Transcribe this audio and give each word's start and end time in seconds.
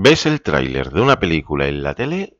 ves 0.00 0.26
el 0.26 0.42
tráiler 0.42 0.90
de 0.90 1.00
una 1.00 1.18
película 1.18 1.66
en 1.66 1.82
la 1.82 1.96
tele 1.96 2.38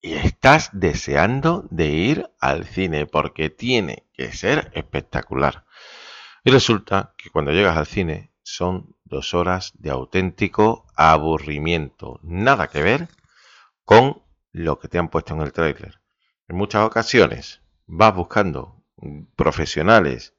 y 0.00 0.14
estás 0.14 0.70
deseando 0.72 1.64
de 1.70 1.86
ir 1.86 2.30
al 2.40 2.64
cine 2.64 3.06
porque 3.06 3.48
tiene 3.48 4.08
que 4.12 4.32
ser 4.32 4.72
espectacular. 4.74 5.66
Y 6.42 6.50
resulta 6.50 7.14
que 7.16 7.30
cuando 7.30 7.52
llegas 7.52 7.76
al 7.76 7.86
cine 7.86 8.32
son 8.42 8.96
dos 9.04 9.34
horas 9.34 9.72
de 9.78 9.90
auténtico 9.90 10.84
aburrimiento. 10.96 12.18
Nada 12.24 12.66
que 12.66 12.82
ver 12.82 13.08
con 13.84 14.24
lo 14.50 14.80
que 14.80 14.88
te 14.88 14.98
han 14.98 15.10
puesto 15.10 15.34
en 15.34 15.42
el 15.42 15.52
tráiler. 15.52 16.00
En 16.48 16.56
muchas 16.56 16.84
ocasiones 16.84 17.62
vas 17.86 18.16
buscando 18.16 18.82
profesionales 19.36 20.34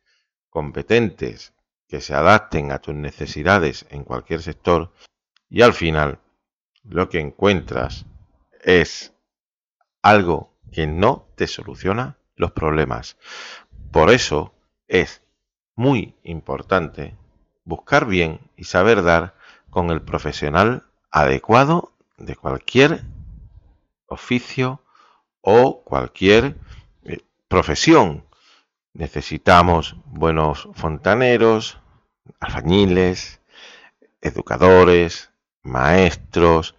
competentes 0.49 1.53
que 1.87 2.01
se 2.01 2.13
adapten 2.13 2.73
a 2.73 2.79
tus 2.79 2.93
necesidades 2.93 3.85
en 3.89 4.03
cualquier 4.03 4.41
sector 4.41 4.91
y 5.49 5.61
al 5.61 5.73
final 5.73 6.19
lo 6.83 7.09
que 7.09 7.19
encuentras 7.19 8.05
es 8.63 9.13
algo 10.01 10.53
que 10.71 10.87
no 10.87 11.27
te 11.35 11.47
soluciona 11.47 12.17
los 12.35 12.51
problemas. 12.51 13.17
Por 13.91 14.09
eso 14.09 14.53
es 14.87 15.21
muy 15.75 16.15
importante 16.23 17.15
buscar 17.63 18.05
bien 18.05 18.39
y 18.55 18.65
saber 18.65 19.03
dar 19.03 19.35
con 19.69 19.89
el 19.89 20.01
profesional 20.01 20.85
adecuado 21.11 21.93
de 22.17 22.35
cualquier 22.35 23.03
oficio 24.07 24.81
o 25.41 25.83
cualquier 25.83 26.57
eh, 27.03 27.19
profesión. 27.47 28.25
Necesitamos 28.93 29.95
buenos 30.05 30.67
fontaneros, 30.73 31.79
albañiles, 32.39 33.41
educadores, 34.21 35.30
maestros, 35.63 36.75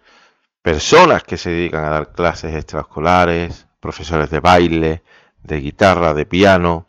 personas 0.61 1.23
que 1.23 1.37
se 1.37 1.49
dedican 1.49 1.85
a 1.85 1.89
dar 1.89 2.13
clases 2.13 2.55
extraescolares, 2.55 3.67
profesores 3.79 4.29
de 4.29 4.39
baile, 4.39 5.03
de 5.43 5.59
guitarra, 5.59 6.13
de 6.13 6.25
piano. 6.25 6.87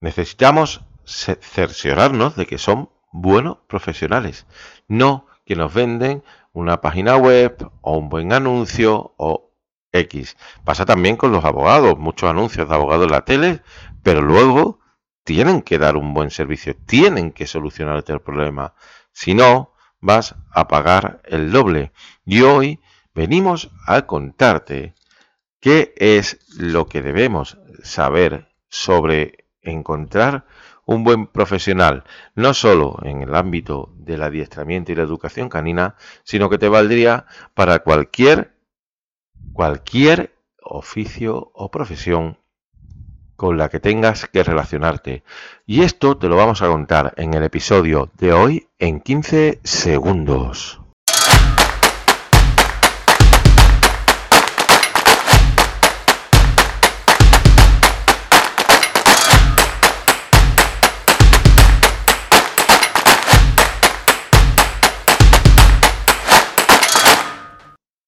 Necesitamos 0.00 0.82
cerciorarnos 1.04 2.36
de 2.36 2.46
que 2.46 2.58
son 2.58 2.90
buenos 3.12 3.58
profesionales, 3.68 4.46
no 4.88 5.26
que 5.44 5.56
nos 5.56 5.72
venden 5.72 6.24
una 6.52 6.80
página 6.80 7.16
web 7.16 7.70
o 7.82 7.98
un 7.98 8.08
buen 8.08 8.32
anuncio 8.32 9.14
o 9.18 9.50
X. 9.92 10.36
Pasa 10.64 10.86
también 10.86 11.16
con 11.16 11.32
los 11.32 11.44
abogados, 11.44 11.98
muchos 11.98 12.30
anuncios 12.30 12.68
de 12.68 12.74
abogados 12.74 13.04
en 13.06 13.12
la 13.12 13.24
tele, 13.24 13.62
pero 14.02 14.22
luego 14.22 14.80
tienen 15.22 15.62
que 15.62 15.78
dar 15.78 15.96
un 15.96 16.14
buen 16.14 16.30
servicio, 16.30 16.74
tienen 16.86 17.32
que 17.32 17.46
solucionarte 17.46 18.12
el 18.12 18.20
problema. 18.20 18.74
Si 19.12 19.34
no, 19.34 19.73
vas 20.04 20.34
a 20.50 20.68
pagar 20.68 21.22
el 21.24 21.50
doble. 21.50 21.90
Y 22.26 22.42
hoy 22.42 22.78
venimos 23.14 23.70
a 23.86 24.02
contarte 24.02 24.94
qué 25.60 25.94
es 25.96 26.38
lo 26.58 26.86
que 26.86 27.00
debemos 27.00 27.56
saber 27.82 28.48
sobre 28.68 29.46
encontrar 29.62 30.44
un 30.84 31.04
buen 31.04 31.26
profesional, 31.26 32.04
no 32.34 32.52
solo 32.52 32.98
en 33.02 33.22
el 33.22 33.34
ámbito 33.34 33.94
del 33.96 34.22
adiestramiento 34.22 34.92
y 34.92 34.94
la 34.94 35.04
educación 35.04 35.48
canina, 35.48 35.96
sino 36.22 36.50
que 36.50 36.58
te 36.58 36.68
valdría 36.68 37.24
para 37.54 37.78
cualquier 37.78 38.58
cualquier 39.54 40.34
oficio 40.60 41.50
o 41.54 41.70
profesión 41.70 42.38
con 43.36 43.58
la 43.58 43.68
que 43.68 43.80
tengas 43.80 44.26
que 44.26 44.42
relacionarte. 44.42 45.24
Y 45.66 45.82
esto 45.82 46.16
te 46.16 46.28
lo 46.28 46.36
vamos 46.36 46.62
a 46.62 46.68
contar 46.68 47.14
en 47.16 47.34
el 47.34 47.42
episodio 47.42 48.10
de 48.18 48.32
hoy 48.32 48.68
en 48.78 49.00
15 49.00 49.60
segundos. 49.64 50.83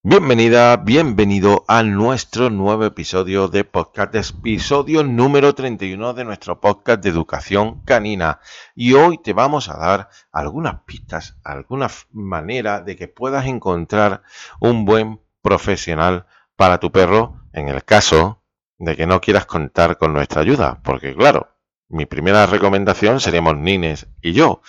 Bienvenida, 0.09 0.77
bienvenido 0.77 1.65
a 1.67 1.83
nuestro 1.83 2.49
nuevo 2.49 2.85
episodio 2.85 3.49
de 3.49 3.65
podcast, 3.65 4.15
episodio 4.15 5.03
número 5.03 5.53
31 5.53 6.15
de 6.15 6.25
nuestro 6.25 6.61
podcast 6.61 7.03
de 7.03 7.11
educación 7.11 7.83
canina. 7.85 8.39
Y 8.77 8.93
hoy 8.93 9.19
te 9.19 9.33
vamos 9.33 9.69
a 9.69 9.77
dar 9.77 10.09
algunas 10.31 10.83
pistas, 10.83 11.37
alguna 11.43 11.89
manera 12.13 12.83
de 12.83 12.95
que 12.95 13.09
puedas 13.09 13.47
encontrar 13.47 14.23
un 14.61 14.85
buen 14.85 15.21
profesional 15.43 16.27
para 16.55 16.79
tu 16.79 16.93
perro 16.93 17.43
en 17.53 17.67
el 17.67 17.83
caso 17.83 18.45
de 18.79 18.95
que 18.95 19.09
no 19.09 19.21
quieras 19.21 19.47
contar 19.47 19.99
con 19.99 20.13
nuestra 20.13 20.43
ayuda. 20.43 20.83
Porque 20.85 21.17
claro, 21.17 21.49
mi 21.89 22.07
primera 22.07 22.47
recomendación 22.47 23.19
seríamos 23.19 23.57
Nines 23.57 24.07
y 24.23 24.35
yo. 24.35 24.63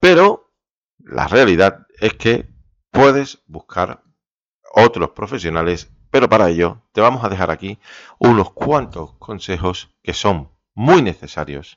Pero 0.00 0.50
la 0.98 1.28
realidad 1.28 1.86
es 2.00 2.14
que 2.14 2.48
puedes 2.90 3.42
buscar 3.48 4.07
otros 4.72 5.10
profesionales, 5.10 5.90
pero 6.10 6.28
para 6.28 6.48
ello 6.48 6.82
te 6.92 7.00
vamos 7.00 7.24
a 7.24 7.28
dejar 7.28 7.50
aquí 7.50 7.78
unos 8.18 8.52
cuantos 8.52 9.14
consejos 9.14 9.94
que 10.02 10.14
son 10.14 10.50
muy 10.74 11.02
necesarios 11.02 11.76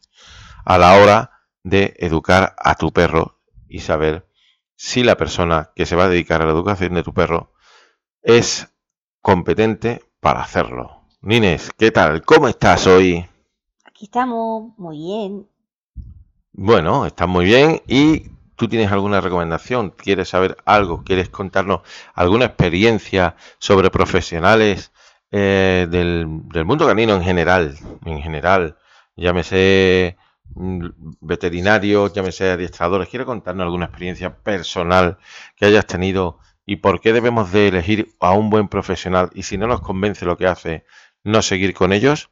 a 0.65 0.77
la 0.77 0.95
hora 0.95 1.31
de 1.63 1.95
educar 1.97 2.55
a 2.57 2.75
tu 2.75 2.91
perro 2.91 3.39
y 3.67 3.79
saber 3.79 4.27
si 4.75 5.03
la 5.03 5.15
persona 5.15 5.71
que 5.75 5.85
se 5.85 5.95
va 5.95 6.05
a 6.05 6.09
dedicar 6.09 6.41
a 6.41 6.45
la 6.45 6.51
educación 6.51 6.93
de 6.93 7.03
tu 7.03 7.13
perro 7.13 7.53
es 8.21 8.67
competente 9.21 10.03
para 10.19 10.41
hacerlo. 10.41 11.01
Nines, 11.21 11.71
¿qué 11.77 11.91
tal? 11.91 12.23
¿Cómo 12.23 12.47
estás 12.47 12.87
hoy? 12.87 13.25
Aquí 13.85 14.05
estamos, 14.05 14.73
muy 14.77 14.97
bien. 14.97 15.47
Bueno, 16.53 17.05
estás 17.05 17.27
muy 17.27 17.45
bien 17.45 17.81
y 17.87 18.23
tú 18.61 18.67
tienes 18.67 18.91
alguna 18.91 19.21
recomendación, 19.21 19.89
quieres 19.89 20.29
saber 20.29 20.55
algo, 20.65 21.03
quieres 21.03 21.29
contarnos 21.29 21.81
alguna 22.13 22.45
experiencia 22.45 23.35
sobre 23.57 23.89
profesionales 23.89 24.91
eh, 25.31 25.87
del, 25.89 26.27
mundo 26.63 26.85
canino 26.85 27.15
en 27.15 27.23
general, 27.23 27.75
en 28.05 28.21
general, 28.21 28.77
llámese 29.15 30.15
mm, 30.53 30.89
veterinarios, 31.21 32.13
llámese 32.13 32.51
adiestradores, 32.51 33.09
¿quieres 33.09 33.25
contarnos 33.25 33.63
alguna 33.63 33.85
experiencia 33.85 34.37
personal 34.37 35.17
que 35.55 35.65
hayas 35.65 35.87
tenido 35.87 36.37
y 36.63 36.75
por 36.75 37.01
qué 37.01 37.13
debemos 37.13 37.51
de 37.51 37.69
elegir 37.69 38.13
a 38.19 38.33
un 38.33 38.51
buen 38.51 38.67
profesional 38.67 39.31
y 39.33 39.41
si 39.41 39.57
no 39.57 39.65
nos 39.65 39.81
convence 39.81 40.23
lo 40.23 40.37
que 40.37 40.45
hace, 40.45 40.85
no 41.23 41.41
seguir 41.41 41.73
con 41.73 41.93
ellos? 41.93 42.29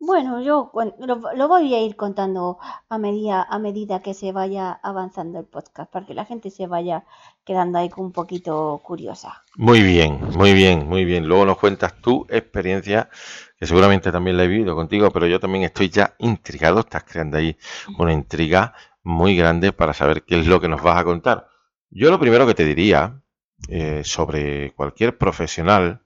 Bueno, 0.00 0.40
yo 0.40 0.70
lo, 1.00 1.48
voy 1.48 1.74
a 1.74 1.82
ir 1.82 1.96
contando 1.96 2.58
a 2.88 2.98
medida, 2.98 3.42
a 3.42 3.58
medida 3.58 4.00
que 4.00 4.14
se 4.14 4.30
vaya 4.30 4.70
avanzando 4.70 5.40
el 5.40 5.46
podcast, 5.46 5.90
para 5.90 6.06
que 6.06 6.14
la 6.14 6.24
gente 6.24 6.50
se 6.50 6.68
vaya 6.68 7.04
quedando 7.44 7.78
ahí 7.78 7.90
un 7.96 8.12
poquito 8.12 8.80
curiosa. 8.84 9.42
Muy 9.56 9.82
bien, 9.82 10.20
muy 10.36 10.52
bien, 10.52 10.88
muy 10.88 11.04
bien. 11.04 11.26
Luego 11.26 11.44
nos 11.44 11.58
cuentas 11.58 12.00
tu 12.00 12.26
experiencia, 12.30 13.10
que 13.58 13.66
seguramente 13.66 14.12
también 14.12 14.36
la 14.36 14.44
he 14.44 14.48
vivido 14.48 14.76
contigo, 14.76 15.10
pero 15.10 15.26
yo 15.26 15.40
también 15.40 15.64
estoy 15.64 15.88
ya 15.88 16.14
intrigado. 16.18 16.78
Estás 16.80 17.02
creando 17.02 17.38
ahí 17.38 17.56
una 17.98 18.12
intriga 18.12 18.74
muy 19.02 19.34
grande 19.36 19.72
para 19.72 19.94
saber 19.94 20.22
qué 20.22 20.38
es 20.38 20.46
lo 20.46 20.60
que 20.60 20.68
nos 20.68 20.80
vas 20.80 20.98
a 20.98 21.04
contar. 21.04 21.48
Yo 21.90 22.10
lo 22.10 22.20
primero 22.20 22.46
que 22.46 22.54
te 22.54 22.64
diría 22.64 23.20
eh, 23.68 24.02
sobre 24.04 24.72
cualquier 24.74 25.18
profesional 25.18 26.02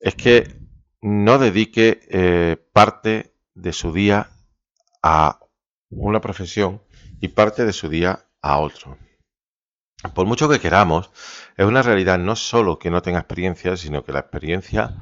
es 0.00 0.16
que 0.16 0.69
no 1.02 1.38
dedique 1.38 2.00
eh, 2.10 2.56
parte 2.72 3.34
de 3.54 3.72
su 3.72 3.92
día 3.92 4.30
a 5.02 5.40
una 5.90 6.20
profesión 6.20 6.82
y 7.20 7.28
parte 7.28 7.64
de 7.64 7.72
su 7.72 7.88
día 7.88 8.26
a 8.42 8.58
otro. 8.58 8.98
Por 10.14 10.26
mucho 10.26 10.48
que 10.48 10.60
queramos, 10.60 11.10
es 11.56 11.66
una 11.66 11.82
realidad 11.82 12.18
no 12.18 12.36
solo 12.36 12.78
que 12.78 12.90
no 12.90 13.02
tenga 13.02 13.18
experiencia, 13.18 13.76
sino 13.76 14.02
que 14.02 14.12
la 14.12 14.20
experiencia 14.20 14.96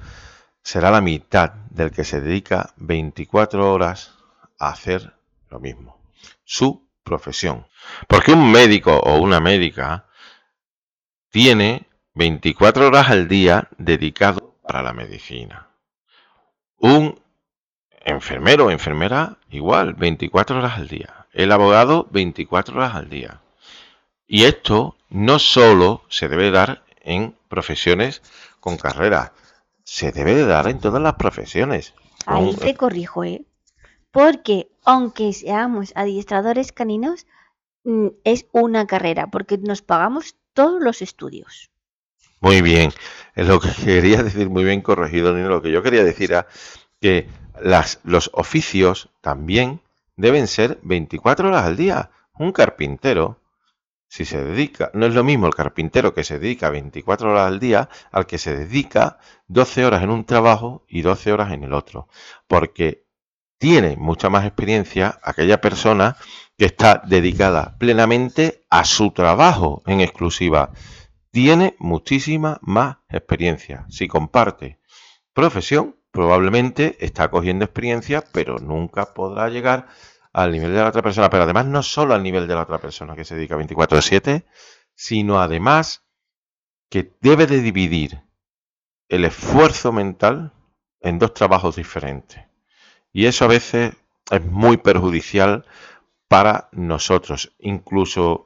será 0.63 0.91
la 0.91 1.01
mitad 1.01 1.53
del 1.71 1.93
que 1.93 2.05
se 2.05 2.21
dedica 2.21 2.75
24 2.77 3.73
horas 3.73 4.15
a 4.59 4.71
hacer 4.71 5.15
lo 5.51 5.61
mismo, 5.61 6.03
su 6.45 6.89
profesión. 7.05 7.67
Porque 8.09 8.33
un 8.33 8.51
médico 8.51 8.99
o 8.99 9.19
una 9.19 9.41
médica 9.41 10.09
tiene 11.31 11.89
24 12.15 12.89
horas 12.89 13.09
al 13.11 13.29
día 13.29 13.69
dedicado 13.79 14.59
para 14.63 14.83
la 14.83 14.93
medicina. 14.93 15.68
Un 16.79 17.19
enfermero 18.05 18.67
o 18.67 18.71
enfermera 18.71 19.39
igual, 19.51 19.95
24 19.95 20.59
horas 20.59 20.79
al 20.79 20.89
día. 20.89 21.27
El 21.33 21.53
abogado, 21.53 22.07
24 22.11 22.77
horas 22.77 22.95
al 22.95 23.09
día. 23.11 23.41
Y 24.27 24.45
esto 24.45 24.97
no 25.09 25.39
solo 25.39 26.03
se 26.09 26.29
debe 26.29 26.51
dar 26.51 26.85
en 27.01 27.35
profesiones 27.49 28.23
con 28.61 28.77
carrera, 28.77 29.33
se 29.85 30.13
debe 30.13 30.35
de 30.35 30.47
dar 30.47 30.69
en 30.69 30.81
todas 30.81 31.03
las 31.03 31.15
profesiones. 31.15 31.95
Ahí 32.27 32.55
te 32.55 32.75
corrijo, 32.75 33.25
¿eh? 33.25 33.47
Porque 34.11 34.69
aunque 34.85 35.33
seamos 35.33 35.93
adiestradores 35.95 36.73
caninos, 36.73 37.27
mm, 37.85 38.09
es 38.25 38.47
una 38.53 38.87
carrera, 38.87 39.29
porque 39.29 39.59
nos 39.59 39.83
pagamos 39.83 40.37
todos 40.53 40.83
los 40.83 41.03
estudios. 41.03 41.71
Muy 42.41 42.63
bien. 42.63 42.93
Lo 43.35 43.61
que 43.61 43.71
quería 43.85 44.23
decir, 44.23 44.51
muy 44.51 44.65
bien 44.65 44.81
corregido, 44.81 45.35
Nino. 45.35 45.49
Lo 45.49 45.63
que 45.63 45.73
yo 45.73 45.83
quería 45.83 46.05
decir 46.05 46.33
era 46.33 46.47
que 47.01 47.29
las, 47.61 48.01
los 48.05 48.31
oficios 48.35 49.11
también 49.21 49.81
deben 50.17 50.47
ser 50.47 50.79
24 50.83 51.49
horas 51.49 51.65
al 51.65 51.77
día. 51.77 52.11
Un 52.39 52.53
carpintero, 52.53 53.41
si 54.09 54.25
se 54.25 54.43
dedica, 54.43 54.91
no 54.95 55.07
es 55.07 55.15
lo 55.15 55.25
mismo 55.25 55.47
el 55.47 55.55
carpintero 55.55 56.15
que 56.15 56.25
se 56.25 56.39
dedica 56.39 56.71
24 56.71 57.31
horas 57.31 57.47
al 57.47 57.61
día 57.61 57.89
al 58.11 58.27
que 58.27 58.39
se 58.39 58.57
dedica 58.57 59.19
12 59.49 59.85
horas 59.85 60.03
en 60.03 60.11
un 60.11 60.25
trabajo 60.25 60.85
y 60.89 61.03
12 61.03 61.33
horas 61.33 61.53
en 61.53 61.65
el 61.65 61.73
otro. 61.73 62.09
Porque 62.47 63.05
tiene 63.59 63.97
mucha 63.97 64.31
más 64.31 64.47
experiencia 64.47 65.19
aquella 65.23 65.61
persona 65.61 66.17
que 66.57 66.67
está 66.67 67.03
dedicada 67.05 67.77
plenamente 67.79 68.65
a 68.71 68.85
su 68.85 69.11
trabajo 69.11 69.83
en 69.87 70.01
exclusiva. 70.01 70.73
Tiene 71.39 71.77
muchísima 71.79 72.59
más 72.63 72.97
experiencia. 73.09 73.87
Si 73.91 74.09
comparte 74.09 74.81
profesión, 75.33 75.95
probablemente 76.11 76.97
está 76.99 77.31
cogiendo 77.31 77.65
experiencia, 77.65 78.25
pero 78.33 78.59
nunca 78.59 79.15
podrá 79.15 79.49
llegar 79.49 79.87
al 80.33 80.51
nivel 80.51 80.73
de 80.73 80.81
la 80.81 80.89
otra 80.89 81.01
persona. 81.01 81.31
Pero 81.31 81.45
además 81.45 81.67
no 81.67 81.85
solo 81.85 82.15
al 82.15 82.25
nivel 82.25 82.49
de 82.49 82.57
la 82.57 82.63
otra 82.63 82.79
persona 82.79 83.15
que 83.15 83.25
se 83.25 83.37
dedica 83.37 83.55
24/7, 83.55 84.47
sino 84.97 85.41
además 85.41 86.03
que 86.91 87.17
debe 87.21 87.47
de 87.47 87.63
dividir 87.63 88.25
el 89.09 89.25
esfuerzo 89.25 89.93
mental 89.93 90.53
en 91.01 91.21
dos 91.21 91.35
trabajos 91.35 91.77
diferentes. 91.77 92.43
Y 93.13 93.27
eso 93.27 93.45
a 93.45 93.49
veces 93.49 93.95
es 94.29 94.45
muy 94.45 94.77
perjudicial 94.79 95.65
para 96.27 96.69
nosotros. 96.73 97.55
Incluso, 97.61 98.45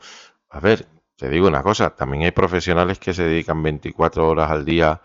a 0.50 0.60
ver, 0.60 0.91
te 1.22 1.28
digo 1.28 1.46
una 1.46 1.62
cosa, 1.62 1.90
también 1.90 2.24
hay 2.24 2.32
profesionales 2.32 2.98
que 2.98 3.14
se 3.14 3.22
dedican 3.22 3.62
24 3.62 4.28
horas 4.28 4.50
al 4.50 4.64
día 4.64 5.00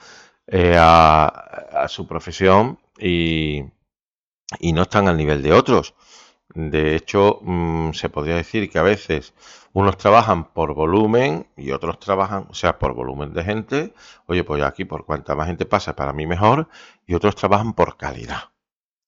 eh, 0.48 0.76
a, 0.76 1.86
su 1.90 2.08
profesión 2.08 2.80
y, 2.98 3.64
y, 4.60 4.74
no 4.74 4.82
están 4.82 5.08
al 5.08 5.16
nivel 5.16 5.44
de 5.44 5.54
otros. 5.54 5.94
De 6.56 6.96
hecho, 6.96 7.38
mm, 7.44 7.92
se 7.92 8.10
podría 8.10 8.34
decir 8.34 8.68
que 8.68 8.80
a 8.80 8.82
veces 8.82 9.36
unos 9.74 9.96
trabajan 10.00 10.46
por 10.46 10.74
volumen 10.74 11.46
y 11.56 11.70
otros 11.70 12.00
trabajan, 12.00 12.48
o 12.50 12.56
sea, 12.56 12.80
por 12.80 12.96
volumen 12.96 13.32
de 13.36 13.44
gente. 13.44 13.94
Oye, 14.26 14.44
pues 14.44 14.64
aquí 14.64 14.86
por 14.86 15.06
cuanta 15.06 15.36
más 15.36 15.46
gente 15.46 15.68
pasa, 15.68 15.96
para 15.96 16.14
mí 16.14 16.26
mejor. 16.26 16.68
Y 17.06 17.14
otros 17.14 17.36
trabajan 17.36 17.74
por 17.74 17.96
calidad. 17.96 18.54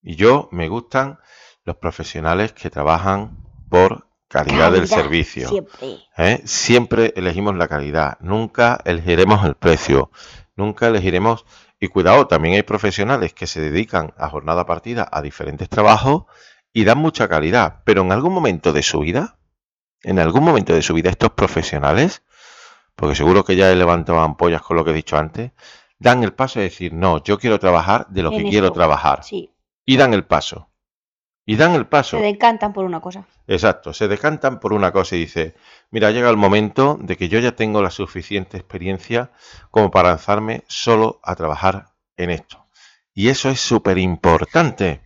Y 0.03 0.15
yo 0.15 0.47
me 0.51 0.69
gustan 0.69 1.17
los 1.65 1.77
profesionales 1.77 2.53
que 2.53 2.69
trabajan 2.69 3.35
por 3.67 4.08
calidad, 4.29 4.71
del 4.71 4.87
servicio. 4.87 5.49
Siempre. 5.49 5.99
¿eh? 6.17 6.41
siempre 6.45 7.13
elegimos 7.15 7.55
la 7.55 7.67
calidad, 7.67 8.17
nunca 8.21 8.79
elegiremos 8.85 9.45
el 9.45 9.55
precio, 9.55 10.11
nunca 10.55 10.87
elegiremos... 10.87 11.45
Y 11.81 11.87
cuidado, 11.87 12.27
también 12.27 12.55
hay 12.55 12.63
profesionales 12.63 13.33
que 13.33 13.47
se 13.47 13.61
dedican 13.61 14.13
a 14.17 14.27
jornada 14.27 14.65
partida 14.65 15.07
a 15.09 15.21
diferentes 15.21 15.69
trabajos 15.69 16.25
y 16.73 16.83
dan 16.83 16.97
mucha 16.97 17.29
calidad, 17.29 17.83
pero 17.85 18.01
en 18.01 18.11
algún 18.11 18.33
momento 18.33 18.73
de 18.73 18.83
su 18.83 18.99
vida, 18.99 19.37
en 20.03 20.19
algún 20.19 20.43
momento 20.43 20.73
de 20.73 20.81
su 20.81 20.93
vida 20.93 21.09
estos 21.09 21.31
profesionales, 21.31 22.21
porque 22.97 23.15
seguro 23.15 23.45
que 23.45 23.55
ya 23.55 23.71
he 23.71 23.77
levantado 23.77 24.19
ampollas 24.19 24.61
con 24.61 24.75
lo 24.75 24.83
que 24.83 24.91
he 24.91 24.93
dicho 24.93 25.17
antes, 25.17 25.51
dan 25.99 26.21
el 26.21 26.33
paso 26.33 26.59
de 26.59 26.65
decir, 26.65 26.91
no, 26.91 27.23
yo 27.23 27.39
quiero 27.39 27.59
trabajar 27.59 28.07
de 28.09 28.23
lo 28.23 28.31
que 28.31 28.43
quiero 28.43 28.73
trabajar. 28.73 29.23
Sí 29.23 29.53
y 29.89 29.97
dan 29.97 30.13
el 30.13 30.23
paso. 30.23 30.68
Y 31.49 31.55
dan 31.55 31.73
el 31.73 31.87
paso. 31.87 32.19
Se 32.19 32.23
decantan 32.23 32.73
por 32.73 32.85
una 32.85 33.01
cosa. 33.01 33.25
Exacto, 33.47 33.91
se 33.91 34.07
decantan 34.07 34.59
por 34.59 34.71
una 34.71 34.91
cosa 34.91 35.15
y 35.15 35.21
dice, 35.21 35.55
mira, 35.89 36.11
llega 36.11 36.29
el 36.29 36.37
momento 36.37 36.99
de 37.01 37.17
que 37.17 37.27
yo 37.27 37.39
ya 37.39 37.55
tengo 37.55 37.81
la 37.81 37.89
suficiente 37.89 38.55
experiencia 38.55 39.31
como 39.71 39.89
para 39.89 40.09
lanzarme 40.09 40.63
solo 40.67 41.19
a 41.23 41.35
trabajar 41.35 41.87
en 42.17 42.29
esto. 42.29 42.67
Y 43.15 43.29
eso 43.29 43.49
es 43.49 43.59
súper 43.59 43.97
importante. 43.97 45.01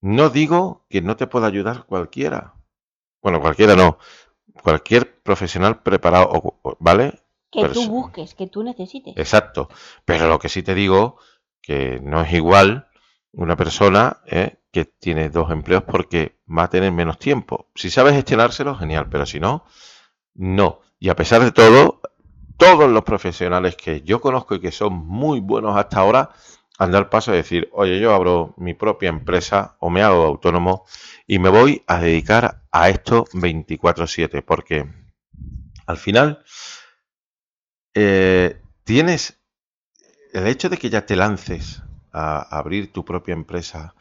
No 0.00 0.30
digo 0.30 0.86
que 0.88 1.02
no 1.02 1.14
te 1.16 1.26
pueda 1.26 1.46
ayudar 1.46 1.84
cualquiera. 1.84 2.54
Bueno, 3.20 3.42
cualquiera 3.42 3.76
no. 3.76 3.98
Cualquier 4.62 5.20
profesional 5.20 5.82
preparado, 5.82 6.58
¿vale? 6.78 7.20
Que 7.50 7.68
tú 7.68 7.86
busques, 7.86 8.34
que 8.34 8.46
tú 8.46 8.62
necesites. 8.62 9.12
Exacto. 9.18 9.68
Pero 10.06 10.26
lo 10.26 10.38
que 10.38 10.48
sí 10.48 10.62
te 10.62 10.74
digo, 10.74 11.18
que 11.60 12.00
no 12.00 12.22
es 12.22 12.32
igual 12.32 12.88
una 13.32 13.56
persona 13.56 14.22
eh, 14.24 14.56
que 14.76 14.84
tiene 14.84 15.30
dos 15.30 15.50
empleos 15.50 15.84
porque 15.84 16.36
va 16.46 16.64
a 16.64 16.68
tener 16.68 16.92
menos 16.92 17.18
tiempo. 17.18 17.70
Si 17.74 17.88
sabes 17.88 18.12
gestionárselo, 18.12 18.74
genial, 18.74 19.08
pero 19.08 19.24
si 19.24 19.40
no, 19.40 19.64
no. 20.34 20.80
Y 20.98 21.08
a 21.08 21.16
pesar 21.16 21.42
de 21.42 21.50
todo, 21.50 22.02
todos 22.58 22.90
los 22.90 23.02
profesionales 23.02 23.74
que 23.74 24.02
yo 24.02 24.20
conozco 24.20 24.54
y 24.54 24.60
que 24.60 24.72
son 24.72 24.92
muy 24.92 25.40
buenos 25.40 25.74
hasta 25.78 26.00
ahora, 26.00 26.28
han 26.78 26.90
dado 26.90 27.04
el 27.04 27.08
paso 27.08 27.30
de 27.30 27.38
decir, 27.38 27.70
oye, 27.72 27.98
yo 27.98 28.14
abro 28.14 28.52
mi 28.58 28.74
propia 28.74 29.08
empresa 29.08 29.76
o 29.80 29.88
me 29.88 30.02
hago 30.02 30.26
autónomo 30.26 30.84
y 31.26 31.38
me 31.38 31.48
voy 31.48 31.82
a 31.86 31.98
dedicar 31.98 32.60
a 32.70 32.90
esto 32.90 33.24
24/7, 33.32 34.42
porque 34.42 34.86
al 35.86 35.96
final 35.96 36.44
eh, 37.94 38.60
tienes 38.84 39.40
el 40.34 40.46
hecho 40.46 40.68
de 40.68 40.76
que 40.76 40.90
ya 40.90 41.06
te 41.06 41.16
lances 41.16 41.82
a 42.12 42.58
abrir 42.58 42.92
tu 42.92 43.06
propia 43.06 43.32
empresa 43.32 43.94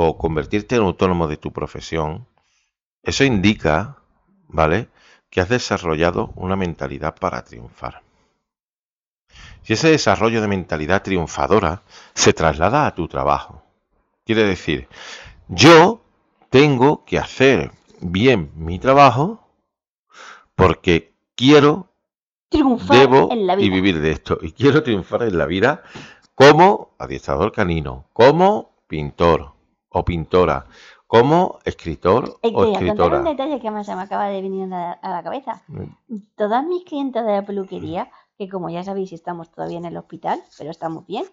o 0.00 0.16
convertirte 0.16 0.76
en 0.76 0.82
autónomo 0.82 1.26
de 1.26 1.38
tu 1.38 1.52
profesión, 1.52 2.28
eso 3.02 3.24
indica, 3.24 3.96
¿vale? 4.46 4.86
Que 5.28 5.40
has 5.40 5.48
desarrollado 5.48 6.30
una 6.36 6.54
mentalidad 6.54 7.16
para 7.16 7.44
triunfar. 7.44 8.02
Si 9.64 9.72
ese 9.72 9.90
desarrollo 9.90 10.40
de 10.40 10.46
mentalidad 10.46 11.02
triunfadora 11.02 11.82
se 12.14 12.32
traslada 12.32 12.86
a 12.86 12.94
tu 12.94 13.08
trabajo, 13.08 13.64
quiere 14.24 14.44
decir, 14.44 14.86
yo 15.48 16.00
tengo 16.48 17.04
que 17.04 17.18
hacer 17.18 17.72
bien 18.00 18.52
mi 18.54 18.78
trabajo 18.78 19.48
porque 20.54 21.12
quiero, 21.34 21.92
triunfar 22.48 22.98
debo 22.98 23.28
y 23.58 23.68
vivir 23.68 24.00
de 24.00 24.12
esto. 24.12 24.38
Y 24.42 24.52
quiero 24.52 24.84
triunfar 24.84 25.24
en 25.24 25.36
la 25.36 25.46
vida 25.46 25.82
como 26.36 26.94
adiestrador 27.00 27.50
canino, 27.50 28.06
como 28.12 28.76
pintor 28.86 29.57
o 29.90 30.04
pintora, 30.04 30.66
como 31.06 31.58
escritor 31.64 32.38
o 32.42 32.64
escritora. 32.64 33.18
un 33.18 33.24
detalle 33.24 33.60
que 33.60 33.70
más 33.70 33.86
se 33.86 33.96
me 33.96 34.02
acaba 34.02 34.26
de 34.28 34.42
venir 34.42 34.72
a 34.72 34.98
la 35.02 35.22
cabeza. 35.22 35.62
Todas 36.36 36.64
mis 36.64 36.84
clientes 36.84 37.24
de 37.24 37.32
la 37.32 37.44
peluquería, 37.44 38.10
que 38.36 38.48
como 38.48 38.68
ya 38.68 38.82
sabéis 38.84 39.12
estamos 39.12 39.50
todavía 39.50 39.78
en 39.78 39.86
el 39.86 39.96
hospital, 39.96 40.42
pero 40.58 40.70
estamos 40.70 41.06
bien, 41.06 41.24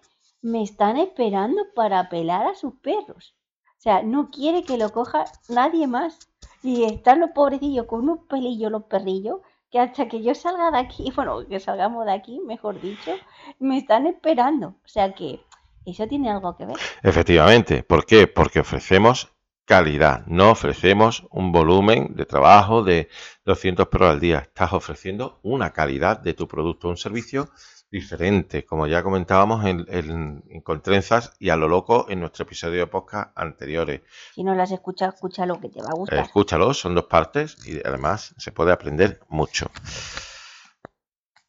me 0.42 0.62
están 0.62 0.96
esperando 0.96 1.62
para 1.74 2.08
pelar 2.08 2.46
a 2.46 2.54
sus 2.54 2.74
perros. 2.74 3.34
O 3.78 3.82
sea, 3.82 4.02
no 4.02 4.30
quiere 4.30 4.64
que 4.64 4.78
lo 4.78 4.90
coja 4.90 5.24
nadie 5.48 5.86
más. 5.86 6.18
Y 6.62 6.84
están 6.84 7.20
los 7.20 7.30
pobrecillos 7.30 7.86
con 7.86 8.00
unos 8.02 8.20
pelillos 8.28 8.72
los 8.72 8.84
perrillos 8.84 9.40
que 9.70 9.78
hasta 9.78 10.08
que 10.08 10.22
yo 10.22 10.34
salga 10.34 10.70
de 10.70 10.78
aquí, 10.78 11.12
bueno, 11.16 11.46
que 11.46 11.60
salgamos 11.60 12.06
de 12.06 12.12
aquí, 12.12 12.40
mejor 12.40 12.80
dicho, 12.80 13.12
me 13.58 13.78
están 13.78 14.06
esperando. 14.06 14.68
O 14.68 14.88
sea 14.88 15.14
que 15.14 15.40
eso 15.86 16.06
tiene 16.06 16.30
algo 16.30 16.56
que 16.56 16.66
ver. 16.66 16.76
Efectivamente, 17.02 17.82
¿por 17.82 18.04
qué? 18.04 18.26
Porque 18.26 18.60
ofrecemos 18.60 19.32
calidad, 19.66 20.24
no 20.26 20.50
ofrecemos 20.50 21.26
un 21.30 21.50
volumen 21.52 22.14
de 22.14 22.24
trabajo 22.24 22.82
de 22.82 23.08
200 23.44 23.88
perros 23.88 24.10
al 24.10 24.20
día, 24.20 24.38
estás 24.38 24.72
ofreciendo 24.72 25.40
una 25.42 25.72
calidad 25.72 26.20
de 26.20 26.34
tu 26.34 26.46
producto, 26.46 26.88
un 26.88 26.96
servicio 26.96 27.50
diferente, 27.90 28.64
como 28.64 28.86
ya 28.86 29.02
comentábamos 29.02 29.64
en, 29.64 29.84
en, 29.88 30.60
con 30.62 30.82
trenzas 30.82 31.32
y 31.38 31.50
a 31.50 31.56
lo 31.56 31.68
loco 31.68 32.06
en 32.08 32.20
nuestro 32.20 32.44
episodio 32.44 32.80
de 32.80 32.86
podcast 32.86 33.36
anteriores. 33.36 34.02
Si 34.34 34.44
no 34.44 34.54
las 34.54 34.70
escuchas, 34.70 35.14
escúchalo 35.14 35.60
que 35.60 35.68
te 35.68 35.80
va 35.80 35.88
a 35.90 35.94
gustar. 35.94 36.18
escúchalo, 36.18 36.74
son 36.74 36.94
dos 36.94 37.06
partes 37.06 37.56
y 37.66 37.80
además 37.84 38.34
se 38.38 38.52
puede 38.52 38.72
aprender 38.72 39.20
mucho. 39.28 39.70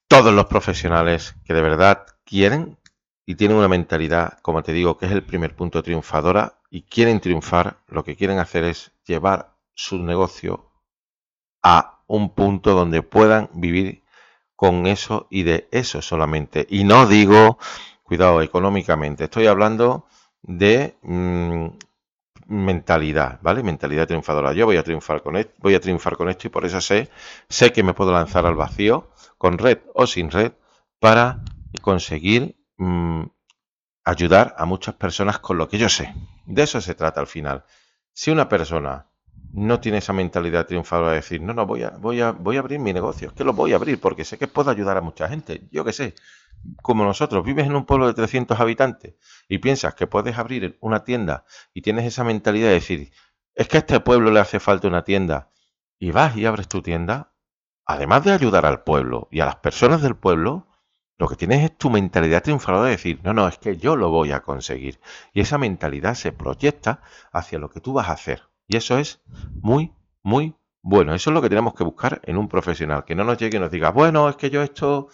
Todos 0.07 0.33
los 0.33 0.45
profesionales 0.45 1.35
que 1.43 1.53
de 1.53 1.61
verdad 1.61 2.05
quieren 2.23 2.76
y 3.29 3.35
tienen 3.35 3.57
una 3.57 3.67
mentalidad, 3.67 4.39
como 4.41 4.63
te 4.63 4.71
digo, 4.71 4.97
que 4.97 5.05
es 5.05 5.11
el 5.11 5.21
primer 5.21 5.53
punto 5.53 5.83
triunfadora 5.83 6.59
y 6.71 6.83
quieren 6.83 7.19
triunfar, 7.19 7.77
lo 7.87 8.05
que 8.05 8.15
quieren 8.15 8.39
hacer 8.39 8.63
es 8.63 8.93
llevar 9.05 9.53
su 9.75 10.01
negocio 10.01 10.71
a 11.61 12.03
un 12.07 12.33
punto 12.33 12.73
donde 12.73 13.01
puedan 13.01 13.49
vivir 13.53 14.05
con 14.55 14.87
eso 14.87 15.27
y 15.29 15.43
de 15.43 15.67
eso 15.71 16.01
solamente. 16.01 16.65
Y 16.69 16.85
no 16.85 17.05
digo, 17.05 17.59
cuidado, 18.01 18.41
económicamente, 18.41 19.25
estoy 19.25 19.47
hablando 19.47 20.07
de 20.41 20.95
mm, 21.01 21.67
mentalidad, 22.47 23.39
¿vale? 23.41 23.61
Mentalidad 23.61 24.07
triunfadora. 24.07 24.53
Yo 24.53 24.65
voy 24.65 24.77
a 24.77 24.83
triunfar 24.83 25.21
con 25.21 25.35
esto, 25.35 25.53
voy 25.57 25.75
a 25.75 25.81
triunfar 25.81 26.15
con 26.15 26.29
esto 26.29 26.47
y 26.47 26.49
por 26.49 26.65
eso 26.65 26.79
sé, 26.79 27.09
sé 27.49 27.73
que 27.73 27.83
me 27.83 27.93
puedo 27.93 28.13
lanzar 28.13 28.45
al 28.45 28.55
vacío, 28.55 29.11
con 29.37 29.57
red 29.57 29.79
o 29.93 30.07
sin 30.07 30.31
red, 30.31 30.53
para 30.99 31.43
conseguir 31.81 32.56
mm, 32.77 33.23
ayudar 34.05 34.55
a 34.57 34.65
muchas 34.65 34.95
personas 34.95 35.39
con 35.39 35.57
lo 35.57 35.67
que 35.67 35.77
yo 35.77 35.89
sé. 35.89 36.13
De 36.45 36.63
eso 36.63 36.81
se 36.81 36.95
trata 36.95 37.19
al 37.19 37.27
final. 37.27 37.65
Si 38.13 38.31
una 38.31 38.47
persona 38.49 39.07
no 39.53 39.79
tiene 39.79 39.99
esa 39.99 40.13
mentalidad 40.13 40.65
triunfadora 40.65 41.09
de 41.09 41.15
decir, 41.17 41.41
no, 41.41 41.53
no, 41.53 41.65
voy 41.65 41.83
a, 41.83 41.91
voy 41.91 42.21
a, 42.21 42.31
voy 42.31 42.57
a 42.57 42.59
abrir 42.59 42.79
mi 42.79 42.93
negocio, 42.93 43.29
es 43.29 43.33
que 43.33 43.43
lo 43.43 43.53
voy 43.53 43.73
a 43.73 43.75
abrir 43.75 43.99
porque 43.99 44.25
sé 44.25 44.37
que 44.37 44.47
puedo 44.47 44.71
ayudar 44.71 44.97
a 44.97 45.01
mucha 45.01 45.27
gente. 45.27 45.67
Yo 45.71 45.83
qué 45.83 45.93
sé, 45.93 46.15
como 46.81 47.03
nosotros, 47.03 47.45
vives 47.45 47.65
en 47.65 47.75
un 47.75 47.85
pueblo 47.85 48.07
de 48.07 48.13
300 48.13 48.59
habitantes 48.59 49.15
y 49.47 49.59
piensas 49.59 49.95
que 49.95 50.07
puedes 50.07 50.37
abrir 50.37 50.77
una 50.81 51.03
tienda 51.03 51.45
y 51.73 51.81
tienes 51.81 52.05
esa 52.05 52.23
mentalidad 52.23 52.67
de 52.67 52.73
decir, 52.73 53.11
es 53.55 53.67
que 53.67 53.77
a 53.77 53.79
este 53.79 53.99
pueblo 53.99 54.31
le 54.31 54.39
hace 54.39 54.59
falta 54.59 54.87
una 54.87 55.03
tienda 55.03 55.49
y 55.99 56.11
vas 56.11 56.35
y 56.37 56.45
abres 56.45 56.67
tu 56.67 56.81
tienda, 56.81 57.33
además 57.85 58.23
de 58.23 58.31
ayudar 58.31 58.65
al 58.65 58.83
pueblo 58.83 59.27
y 59.31 59.39
a 59.39 59.45
las 59.45 59.57
personas 59.57 60.01
del 60.01 60.15
pueblo, 60.15 60.66
lo 61.17 61.27
que 61.27 61.35
tienes 61.35 61.63
es 61.63 61.77
tu 61.77 61.89
mentalidad 61.89 62.43
triunfadora 62.43 62.85
de 62.85 62.91
decir, 62.91 63.19
no, 63.23 63.33
no, 63.33 63.47
es 63.47 63.57
que 63.57 63.77
yo 63.77 63.95
lo 63.95 64.09
voy 64.09 64.31
a 64.31 64.41
conseguir. 64.41 64.99
Y 65.33 65.41
esa 65.41 65.57
mentalidad 65.57 66.13
se 66.13 66.31
proyecta 66.31 67.01
hacia 67.31 67.57
lo 67.59 67.69
que 67.69 67.81
tú 67.81 67.93
vas 67.93 68.09
a 68.09 68.13
hacer. 68.13 68.43
Y 68.67 68.77
eso 68.77 68.97
es 68.97 69.21
muy, 69.61 69.93
muy 70.21 70.55
bueno. 70.83 71.15
Eso 71.15 71.31
es 71.31 71.33
lo 71.33 71.41
que 71.41 71.49
tenemos 71.49 71.73
que 71.73 71.83
buscar 71.83 72.21
en 72.23 72.37
un 72.37 72.47
profesional. 72.47 73.03
Que 73.03 73.15
no 73.15 73.23
nos 73.23 73.37
llegue 73.37 73.57
y 73.57 73.59
nos 73.59 73.71
diga, 73.71 73.91
bueno, 73.91 74.29
es 74.29 74.35
que 74.35 74.51
yo 74.51 74.61
esto 74.61 75.09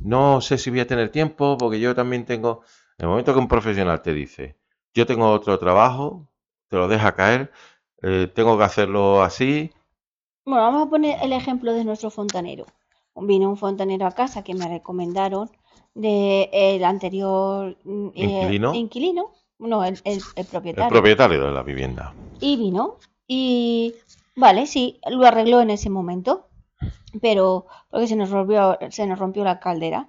no 0.00 0.40
sé 0.40 0.56
si 0.56 0.70
voy 0.70 0.80
a 0.80 0.86
tener 0.86 1.10
tiempo, 1.10 1.56
porque 1.58 1.80
yo 1.80 1.94
también 1.94 2.24
tengo... 2.24 2.62
En 2.98 3.04
el 3.04 3.08
momento 3.08 3.32
que 3.32 3.40
un 3.40 3.48
profesional 3.48 4.00
te 4.00 4.14
dice, 4.14 4.58
yo 4.94 5.06
tengo 5.06 5.28
otro 5.30 5.58
trabajo, 5.58 6.28
te 6.68 6.76
lo 6.76 6.88
deja 6.88 7.14
caer, 7.14 7.50
eh, 8.02 8.30
tengo 8.32 8.56
que 8.56 8.64
hacerlo 8.64 9.22
así. 9.22 9.72
Bueno, 10.44 10.62
vamos 10.62 10.86
a 10.86 10.90
poner 10.90 11.18
el 11.22 11.32
ejemplo 11.32 11.72
de 11.72 11.84
nuestro 11.84 12.10
fontanero. 12.10 12.66
Vino 13.14 13.50
un 13.50 13.56
fontanero 13.56 14.06
a 14.06 14.12
casa 14.12 14.42
que 14.42 14.54
me 14.54 14.68
recomendaron 14.68 15.50
de 15.94 16.48
el 16.52 16.84
anterior 16.84 17.76
mm, 17.84 18.08
eh, 18.14 18.60
inquilino. 18.74 19.32
no, 19.58 19.84
el, 19.84 19.98
el, 20.04 20.46
propietario. 20.46 20.84
El 20.84 20.92
propietario 20.92 21.44
de 21.44 21.52
la 21.52 21.62
vivienda. 21.62 22.14
Y 22.40 22.56
vino 22.56 22.96
y, 23.26 23.94
vale, 24.36 24.66
sí, 24.66 25.00
lo 25.08 25.26
arregló 25.26 25.60
en 25.60 25.70
ese 25.70 25.90
momento, 25.90 26.48
pero 27.20 27.66
porque 27.90 28.06
se 28.06 28.16
nos 28.16 28.30
rompió, 28.30 28.78
se 28.90 29.06
nos 29.06 29.18
rompió 29.18 29.44
la 29.44 29.60
caldera. 29.60 30.08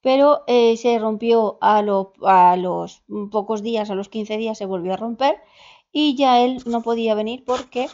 Pero 0.00 0.42
eh, 0.46 0.76
se 0.76 0.98
rompió 0.98 1.58
a, 1.60 1.78
a 1.78 2.56
los 2.56 3.02
pocos 3.30 3.62
días, 3.62 3.90
a 3.90 3.94
los 3.94 4.08
15 4.08 4.36
días 4.36 4.58
se 4.58 4.66
volvió 4.66 4.94
a 4.94 4.96
romper 4.96 5.36
y 5.92 6.16
ya 6.16 6.40
él 6.40 6.62
no 6.66 6.82
podía 6.82 7.14
venir 7.14 7.44
porque 7.44 7.88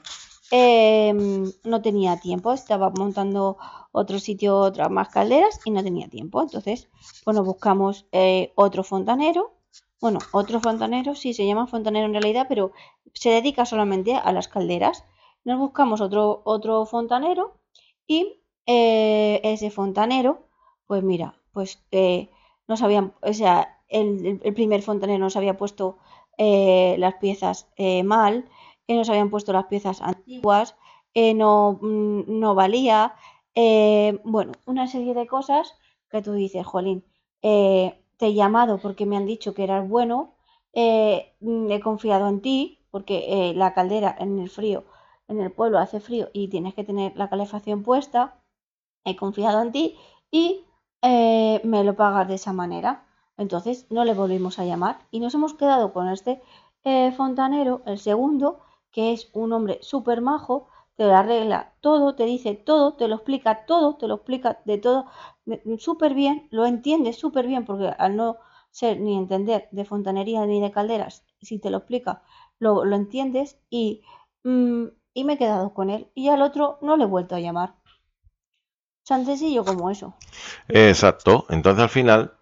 em, 0.50 1.44
no 1.64 1.82
tenía 1.82 2.18
tiempo, 2.20 2.52
estaba 2.52 2.90
montando 2.90 3.58
otro 3.92 4.18
sitio, 4.18 4.56
otras 4.58 4.90
más 4.90 5.08
calderas 5.08 5.60
y 5.64 5.70
no 5.70 5.82
tenía 5.82 6.08
tiempo. 6.08 6.42
Entonces, 6.42 6.88
bueno, 7.24 7.44
buscamos 7.44 8.06
eh, 8.12 8.52
otro 8.54 8.84
fontanero. 8.84 9.54
Bueno, 10.00 10.20
otro 10.32 10.60
fontanero, 10.60 11.14
sí, 11.14 11.34
se 11.34 11.46
llama 11.46 11.66
fontanero 11.66 12.06
en 12.06 12.12
realidad, 12.12 12.46
pero 12.48 12.72
se 13.14 13.30
dedica 13.30 13.66
solamente 13.66 14.14
a 14.14 14.32
las 14.32 14.48
calderas. 14.48 15.04
Nos 15.44 15.58
buscamos 15.58 16.00
otro, 16.00 16.42
otro 16.44 16.86
fontanero 16.86 17.58
y 18.06 18.40
eh, 18.66 19.40
ese 19.42 19.70
fontanero, 19.70 20.48
pues 20.86 21.02
mira, 21.02 21.40
pues 21.52 21.82
eh, 21.90 22.30
nos 22.68 22.82
habían, 22.82 23.14
o 23.22 23.32
sea, 23.32 23.80
el, 23.88 24.40
el, 24.42 24.54
primer 24.54 24.82
fontanero 24.82 25.18
nos 25.18 25.36
había 25.36 25.56
puesto 25.56 25.98
las 26.38 27.14
piezas 27.14 27.66
mal, 28.04 28.48
nos 28.96 29.08
habían 29.10 29.30
puesto 29.30 29.52
las 29.52 29.66
piezas 29.66 30.00
antiguas, 30.00 30.76
no, 31.34 31.78
mm, 31.80 32.38
no 32.40 32.54
valía, 32.54 33.14
eh, 33.54 34.20
bueno, 34.24 34.52
una 34.66 34.86
serie 34.86 35.14
de 35.14 35.26
cosas 35.26 35.74
que 36.10 36.22
tú 36.22 36.32
dices, 36.32 36.66
Jolín, 36.66 37.04
eh, 37.42 38.04
te 38.16 38.26
he 38.26 38.34
llamado 38.34 38.78
porque 38.78 39.06
me 39.06 39.16
han 39.16 39.26
dicho 39.26 39.54
que 39.54 39.64
eras 39.64 39.88
bueno, 39.88 40.34
eh, 40.72 41.34
mm, 41.40 41.70
he 41.70 41.80
confiado 41.80 42.28
en 42.28 42.40
ti, 42.40 42.86
porque 42.90 43.52
la 43.54 43.74
caldera 43.74 44.16
en 44.18 44.38
el 44.38 44.48
frío, 44.48 44.84
en 45.28 45.40
el 45.40 45.52
pueblo 45.52 45.78
hace 45.78 46.00
frío 46.00 46.28
y 46.32 46.48
tienes 46.48 46.74
que 46.74 46.84
tener 46.84 47.16
la 47.16 47.28
calefacción 47.28 47.82
puesta, 47.82 48.40
he 49.04 49.16
confiado 49.16 49.62
en 49.62 49.72
ti 49.72 49.96
y 50.30 50.64
me 51.02 51.84
lo 51.84 51.96
pagas 51.96 52.28
de 52.28 52.36
esa 52.36 52.52
manera. 52.52 53.06
Entonces 53.36 53.86
no 53.90 54.04
le 54.04 54.14
volvimos 54.14 54.58
a 54.58 54.64
llamar 54.64 55.00
y 55.10 55.20
nos 55.20 55.34
hemos 55.34 55.54
quedado 55.54 55.92
con 55.92 56.08
este 56.08 56.40
fontanero, 57.16 57.82
el 57.86 57.98
segundo, 57.98 58.60
que 58.98 59.12
es 59.12 59.30
un 59.32 59.52
hombre 59.52 59.78
súper 59.80 60.20
majo, 60.20 60.66
te 60.96 61.04
lo 61.04 61.14
arregla 61.14 61.72
todo, 61.80 62.16
te 62.16 62.24
dice 62.24 62.54
todo, 62.54 62.94
te 62.94 63.06
lo 63.06 63.14
explica 63.14 63.64
todo, 63.64 63.94
te 63.94 64.08
lo 64.08 64.16
explica 64.16 64.58
de 64.64 64.78
todo 64.78 65.06
súper 65.78 66.14
bien, 66.14 66.48
lo 66.50 66.66
entiendes 66.66 67.16
súper 67.16 67.46
bien, 67.46 67.64
porque 67.64 67.94
al 67.96 68.16
no 68.16 68.38
ser 68.72 68.98
ni 68.98 69.16
entender 69.16 69.68
de 69.70 69.84
fontanería 69.84 70.44
ni 70.46 70.60
de 70.60 70.72
calderas, 70.72 71.24
si 71.40 71.60
te 71.60 71.70
lo 71.70 71.76
explica, 71.76 72.22
lo, 72.58 72.84
lo 72.84 72.96
entiendes 72.96 73.60
y, 73.70 74.02
mm, 74.42 74.86
y 75.14 75.22
me 75.22 75.34
he 75.34 75.38
quedado 75.38 75.72
con 75.72 75.90
él. 75.90 76.08
Y 76.16 76.30
al 76.30 76.42
otro 76.42 76.80
no 76.82 76.96
le 76.96 77.04
he 77.04 77.06
vuelto 77.06 77.36
a 77.36 77.40
llamar. 77.40 77.76
Tan 79.06 79.24
sencillo 79.24 79.64
como 79.64 79.90
eso. 79.90 80.16
Exacto. 80.66 81.46
Entonces 81.50 81.84
al 81.84 81.88
final 81.88 82.32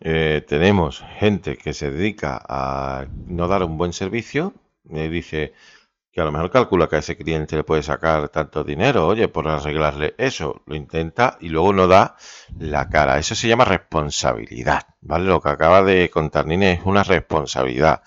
eh, 0.00 0.44
tenemos 0.48 1.04
gente 1.20 1.56
que 1.56 1.72
se 1.72 1.92
dedica 1.92 2.44
a 2.48 3.06
no 3.28 3.46
dar 3.46 3.62
un 3.62 3.78
buen 3.78 3.92
servicio. 3.92 4.52
Me 4.82 5.08
dice, 5.08 5.52
que 6.12 6.20
a 6.20 6.24
lo 6.24 6.32
mejor 6.32 6.50
calcula 6.50 6.88
que 6.88 6.96
a 6.96 6.98
ese 6.98 7.16
cliente 7.16 7.56
le 7.56 7.64
puede 7.64 7.82
sacar 7.82 8.28
tanto 8.28 8.62
dinero, 8.62 9.06
oye, 9.06 9.28
por 9.28 9.48
arreglarle 9.48 10.14
eso, 10.18 10.62
lo 10.66 10.76
intenta 10.76 11.38
y 11.40 11.48
luego 11.48 11.72
no 11.72 11.88
da 11.88 12.16
la 12.58 12.88
cara. 12.90 13.18
Eso 13.18 13.34
se 13.34 13.48
llama 13.48 13.64
responsabilidad, 13.64 14.82
¿vale? 15.00 15.24
Lo 15.24 15.40
que 15.40 15.48
acaba 15.48 15.82
de 15.82 16.10
contar 16.10 16.46
Nine 16.46 16.72
es 16.72 16.80
una 16.84 17.02
responsabilidad. 17.02 18.02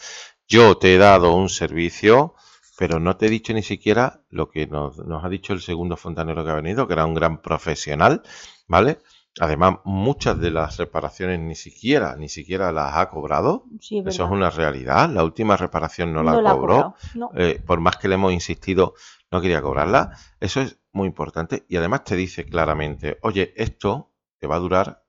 Yo 0.48 0.78
te 0.78 0.94
he 0.94 0.98
dado 1.00 1.34
un 1.34 1.50
servicio, 1.50 2.36
pero 2.78 3.00
no 3.00 3.18
te 3.18 3.26
he 3.26 3.30
dicho 3.30 3.54
ni 3.54 3.64
siquiera 3.64 4.22
lo 4.30 4.50
que 4.50 4.68
nos, 4.68 4.98
nos 5.00 5.26
ha 5.26 5.30
dicho 5.30 5.54
el 5.54 5.62
segundo 5.62 5.98
fontanero 5.98 6.46
que 6.46 6.52
ha 6.52 6.56
venido, 6.56 6.88
que 6.88 6.94
era 6.94 7.06
un 7.06 7.16
gran 7.16 7.42
profesional, 7.42 8.22
¿vale? 8.68 9.00
Además, 9.40 9.80
muchas 9.84 10.40
de 10.40 10.50
las 10.50 10.78
reparaciones 10.78 11.40
ni 11.40 11.56
siquiera, 11.56 12.16
ni 12.16 12.30
siquiera 12.30 12.72
las 12.72 12.96
ha 12.96 13.10
cobrado. 13.10 13.66
Eso 13.82 14.26
es 14.26 14.32
una 14.32 14.50
realidad. 14.50 15.10
La 15.10 15.24
última 15.24 15.58
reparación 15.58 16.14
no, 16.14 16.24
la 16.24 16.54
cobró. 16.54 16.96
Eh, 17.36 17.62
por 17.66 17.82
más 17.82 17.98
que 17.98 18.08
le 18.08 18.16
hemos 18.16 18.32
insistido, 18.32 18.94
no 19.32 19.42
quería 19.42 19.62
cobrarla. 19.62 20.12
Eso 20.40 20.62
es 20.62 20.80
muy 20.94 21.08
importante. 21.08 21.66
Y 21.68 21.76
además 21.76 22.06
te 22.06 22.16
dice 22.16 22.46
claramente, 22.46 23.18
oye, 23.24 23.54
esto 23.58 24.14
te 24.40 24.48
va 24.48 24.56
a 24.56 24.60
durar 24.60 25.06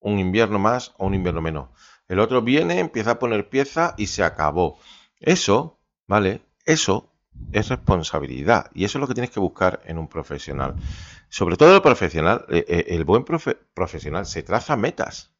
un 0.00 0.18
invierno 0.18 0.58
más 0.58 0.94
o 0.96 1.06
un 1.06 1.14
invierno 1.14 1.42
menos. 1.42 1.68
El 2.08 2.20
otro 2.20 2.40
viene, 2.40 2.78
empieza 2.78 3.12
a 3.12 3.18
poner 3.18 3.50
piezas 3.50 3.94
y 3.98 4.06
se 4.06 4.22
acabó. 4.22 4.78
Eso, 5.18 5.78
¿vale? 6.06 6.42
Eso 6.64 7.15
es 7.52 7.68
responsabilidad. 7.68 8.70
Y 8.74 8.84
eso 8.84 8.98
es 8.98 9.00
lo 9.00 9.08
que 9.08 9.14
tienes 9.14 9.30
que 9.30 9.40
buscar 9.40 9.80
en 9.84 9.98
un 9.98 10.08
profesional 10.08 10.76
sobre 11.28 11.56
todo 11.56 11.76
el 11.76 11.82
profesional, 11.82 12.44
eh, 12.48 12.64
eh, 12.68 12.84
el 12.88 13.04
buen 13.04 13.24
profesional 13.24 14.26
se 14.26 14.42
traza 14.42 14.76
metas. 14.76 15.32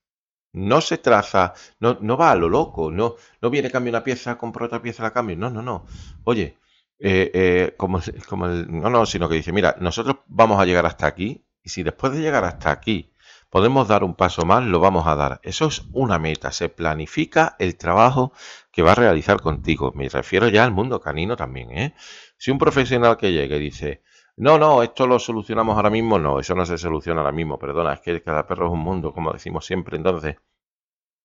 No 0.52 0.80
se 0.80 0.98
traza, 0.98 1.54
no, 1.80 1.98
no 2.00 2.16
va 2.16 2.30
a 2.30 2.34
lo 2.36 2.48
loco, 2.48 2.90
no, 2.90 3.16
no 3.42 3.50
viene, 3.50 3.70
cambia 3.70 3.90
una 3.90 4.04
pieza, 4.04 4.38
compra 4.38 4.66
otra 4.66 4.80
pieza, 4.80 5.02
la 5.02 5.12
cambio. 5.12 5.36
No, 5.36 5.50
no, 5.50 5.60
no. 5.62 5.86
Oye, 6.24 6.58
eh, 6.98 7.74
como, 7.76 8.00
como 8.28 8.46
el, 8.46 8.66
no, 8.80 8.88
no, 8.88 9.04
sino 9.06 9.28
que 9.28 9.36
dice, 9.36 9.52
mira, 9.52 9.76
nosotros 9.80 10.16
vamos 10.26 10.60
a 10.60 10.64
llegar 10.64 10.86
hasta 10.86 11.06
aquí 11.06 11.44
y 11.62 11.68
si 11.68 11.82
después 11.82 12.12
de 12.14 12.20
llegar 12.20 12.44
hasta 12.44 12.70
aquí 12.70 13.12
podemos 13.56 13.88
dar 13.88 14.04
un 14.04 14.14
paso 14.14 14.44
más, 14.44 14.62
lo 14.64 14.80
vamos 14.80 15.06
a 15.06 15.16
dar. 15.16 15.40
Eso 15.42 15.64
es 15.68 15.86
una 15.94 16.18
meta, 16.18 16.52
se 16.52 16.68
planifica 16.68 17.56
el 17.58 17.78
trabajo 17.78 18.34
que 18.70 18.82
va 18.82 18.92
a 18.92 18.94
realizar 18.94 19.40
contigo. 19.40 19.92
Me 19.94 20.10
refiero 20.10 20.48
ya 20.48 20.62
al 20.62 20.72
mundo 20.72 21.00
canino 21.00 21.36
también, 21.36 21.70
¿eh? 21.70 21.94
Si 22.36 22.50
un 22.50 22.58
profesional 22.58 23.16
que 23.16 23.32
llegue 23.32 23.58
dice, 23.58 24.02
no, 24.36 24.58
no, 24.58 24.82
esto 24.82 25.06
lo 25.06 25.18
solucionamos 25.18 25.74
ahora 25.74 25.88
mismo. 25.88 26.18
No, 26.18 26.38
eso 26.38 26.54
no 26.54 26.66
se 26.66 26.76
soluciona 26.76 27.22
ahora 27.22 27.32
mismo, 27.32 27.58
perdona, 27.58 27.94
es 27.94 28.00
que 28.00 28.22
cada 28.22 28.46
perro 28.46 28.66
es 28.66 28.72
un 28.72 28.80
mundo, 28.80 29.14
como 29.14 29.32
decimos 29.32 29.64
siempre. 29.64 29.96
Entonces, 29.96 30.36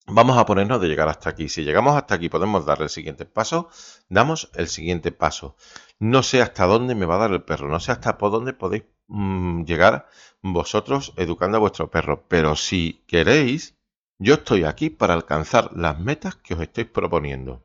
vamos 0.07 0.37
a 0.37 0.45
ponernos 0.45 0.79
de 0.79 0.87
llegar 0.87 1.09
hasta 1.09 1.31
aquí. 1.31 1.49
Si 1.49 1.65
llegamos 1.65 1.97
hasta 1.97 2.15
aquí 2.15 2.29
podemos 2.29 2.65
dar 2.65 2.81
el 2.81 2.89
siguiente 2.89 3.25
paso, 3.25 3.67
damos 4.07 4.51
el 4.55 4.69
siguiente 4.69 5.11
paso. 5.11 5.57
No 5.99 6.23
sé 6.23 6.41
hasta 6.41 6.65
dónde 6.65 6.95
me 6.95 7.05
va 7.05 7.15
a 7.15 7.19
dar 7.27 7.31
el 7.31 7.43
perro, 7.43 7.67
no 7.67 7.81
sé 7.81 7.91
hasta 7.91 8.17
por 8.17 8.31
dónde 8.31 8.53
podéis 8.53 8.83
mm, 9.11 9.65
llegar 9.65 10.07
vosotros 10.41 11.13
educando 11.17 11.57
a 11.57 11.61
vuestro 11.61 11.91
perro, 11.91 12.23
pero 12.27 12.55
si 12.55 13.03
queréis, 13.07 13.75
yo 14.17 14.35
estoy 14.35 14.63
aquí 14.63 14.89
para 14.89 15.13
alcanzar 15.13 15.71
las 15.73 15.99
metas 15.99 16.35
que 16.35 16.53
os 16.53 16.61
estoy 16.61 16.85
proponiendo. 16.85 17.63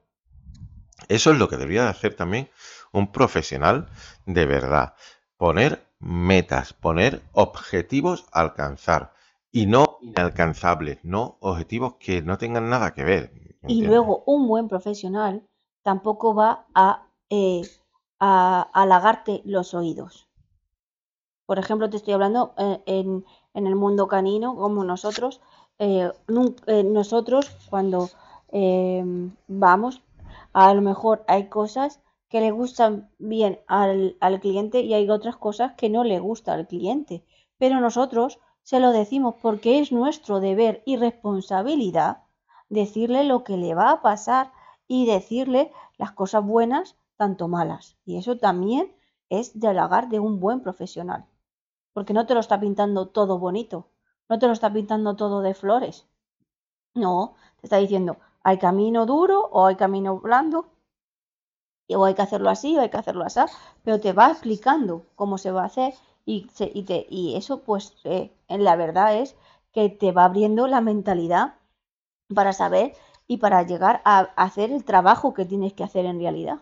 Eso 1.09 1.31
es 1.31 1.39
lo 1.39 1.49
que 1.49 1.57
debería 1.57 1.85
de 1.85 1.91
hacer 1.91 2.15
también 2.15 2.49
un 2.93 3.13
profesional 3.13 3.89
de 4.25 4.47
verdad 4.47 4.95
poner 5.37 5.87
metas, 5.99 6.73
poner 6.73 7.23
objetivos 7.33 8.27
a 8.33 8.41
alcanzar 8.41 9.13
y 9.53 9.67
no 9.67 9.99
inalcanzables, 10.03 10.99
no 11.03 11.37
objetivos 11.41 11.95
que 11.95 12.23
no 12.23 12.39
tengan 12.39 12.69
nada 12.69 12.93
que 12.95 13.05
ver. 13.05 13.33
Y 13.67 13.83
luego 13.83 14.23
un 14.27 14.47
buen 14.49 14.69
profesional 14.69 15.47
tampoco 15.83 16.35
va 16.35 16.67
a, 16.75 17.07
eh, 17.31 17.63
a 18.21 18.69
halagarte 18.73 19.43
los 19.45 19.75
oídos. 19.75 20.26
Por 21.47 21.59
ejemplo, 21.59 21.89
te 21.89 21.97
estoy 21.97 22.15
hablando 22.15 22.55
eh, 22.59 22.83
en, 22.87 23.25
el 23.55 23.77
mundo 23.77 24.09
canino, 24.09 24.55
como 24.57 24.85
nosotros, 24.85 25.41
eh, 25.79 26.11
nosotros 26.85 27.51
cuando 27.71 28.11
vamos, 29.49 30.03
a 30.53 30.73
lo 30.75 30.83
mejor 30.83 31.25
hay 31.29 31.49
cosas 31.49 32.01
que 32.29 32.41
le 32.41 32.51
gustan 32.51 33.11
bien 33.19 33.61
al, 33.67 34.17
al 34.21 34.41
cliente 34.41 34.81
y 34.81 34.95
hay 34.95 35.09
otras 35.11 35.37
cosas 35.37 35.75
que 35.75 35.91
no 35.91 36.05
le 36.05 36.19
gusta 36.19 36.53
al 36.55 36.67
cliente. 36.67 37.25
Pero 37.59 37.81
nosotros 37.81 38.39
se 38.63 38.81
lo 38.81 38.91
decimos 38.93 39.37
porque 39.41 39.79
es 39.79 39.93
nuestro 39.93 40.41
deber 40.41 40.83
y 40.87 40.97
responsabilidad 40.97 42.25
decirle 42.69 43.25
lo 43.25 43.45
que 43.45 43.57
le 43.57 43.75
va 43.75 43.91
a 43.93 44.03
pasar 44.03 44.53
y 44.89 45.07
decirle 45.07 45.73
las 45.99 46.13
cosas 46.13 46.45
buenas, 46.45 46.97
tanto 47.17 47.49
malas. 47.49 47.97
Y 48.05 48.19
eso 48.19 48.39
también 48.39 48.93
es 49.29 49.59
de 49.59 49.69
halagar 49.69 50.09
de 50.09 50.21
un 50.21 50.41
buen 50.41 50.61
profesional. 50.61 51.27
Porque 51.97 52.13
no 52.13 52.27
te 52.27 52.35
lo 52.35 52.41
está 52.41 52.61
pintando 52.61 53.09
todo 53.09 53.39
bonito, 53.39 53.87
no 54.29 54.39
te 54.39 54.47
lo 54.47 54.53
está 54.53 54.71
pintando 54.71 55.17
todo 55.17 55.41
de 55.41 55.55
flores. 55.55 56.07
No, 56.93 57.37
te 57.59 57.69
está 57.69 57.79
diciendo, 57.79 58.19
hay 58.43 58.59
camino 58.59 59.07
duro 59.07 59.49
o 59.51 59.65
hay 59.65 59.77
camino 59.77 60.19
blando, 60.19 60.67
o 61.89 62.05
hay 62.05 62.13
que 62.13 62.21
hacerlo 62.21 62.51
así 62.51 62.77
o 62.77 62.83
hay 62.83 62.91
que 62.91 62.99
hacerlo 62.99 63.25
así, 63.25 63.41
pero 63.83 63.99
te 63.99 64.13
va 64.13 64.31
explicando 64.31 65.07
cómo 65.15 65.39
se 65.39 65.51
va 65.53 65.63
a 65.63 65.67
hacer 65.73 65.95
y, 66.27 66.47
y, 66.75 66.83
te, 66.83 67.07
y 67.09 67.35
eso 67.35 67.63
pues 67.63 67.95
eh, 68.05 68.31
la 68.51 68.77
verdad 68.77 69.17
es 69.17 69.35
que 69.73 69.89
te 69.89 70.13
va 70.13 70.25
abriendo 70.25 70.67
la 70.67 70.83
mentalidad 70.83 71.55
para 72.35 72.53
saber 72.53 72.93
y 73.27 73.39
para 73.39 73.63
llegar 73.63 74.03
a 74.05 74.19
hacer 74.37 74.71
el 74.71 74.85
trabajo 74.85 75.33
que 75.33 75.47
tienes 75.47 75.73
que 75.73 75.85
hacer 75.85 76.05
en 76.05 76.21
realidad. 76.21 76.59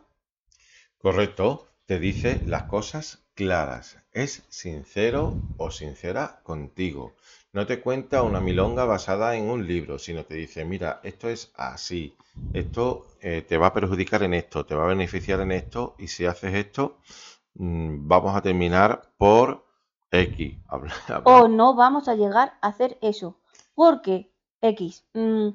Correcto, 0.98 1.66
te 1.86 1.98
dice 1.98 2.42
las 2.46 2.64
cosas 2.64 3.24
claras, 3.34 3.98
es 4.12 4.44
sincero 4.48 5.34
o 5.56 5.70
sincera 5.70 6.40
contigo. 6.42 7.12
No 7.52 7.66
te 7.66 7.80
cuenta 7.80 8.22
una 8.22 8.40
milonga 8.40 8.84
basada 8.84 9.36
en 9.36 9.48
un 9.48 9.66
libro, 9.66 9.98
sino 9.98 10.24
te 10.24 10.34
dice, 10.34 10.64
mira, 10.64 11.00
esto 11.04 11.28
es 11.28 11.52
así, 11.56 12.16
esto 12.52 13.06
eh, 13.20 13.44
te 13.46 13.58
va 13.58 13.68
a 13.68 13.74
perjudicar 13.74 14.22
en 14.22 14.34
esto, 14.34 14.64
te 14.66 14.74
va 14.74 14.84
a 14.84 14.88
beneficiar 14.88 15.40
en 15.40 15.52
esto, 15.52 15.94
y 15.98 16.08
si 16.08 16.26
haces 16.26 16.54
esto, 16.54 16.98
Mm, 17.54 18.08
vamos 18.08 18.34
a 18.34 18.42
terminar 18.42 19.12
por 19.16 19.64
X. 20.10 20.58
O 21.24 21.48
no 21.48 21.74
vamos 21.74 22.08
a 22.08 22.14
llegar 22.14 22.54
a 22.60 22.68
hacer 22.68 22.98
eso. 23.00 23.38
Porque 23.74 24.33
X, 24.64 25.04
mm, 25.14 25.48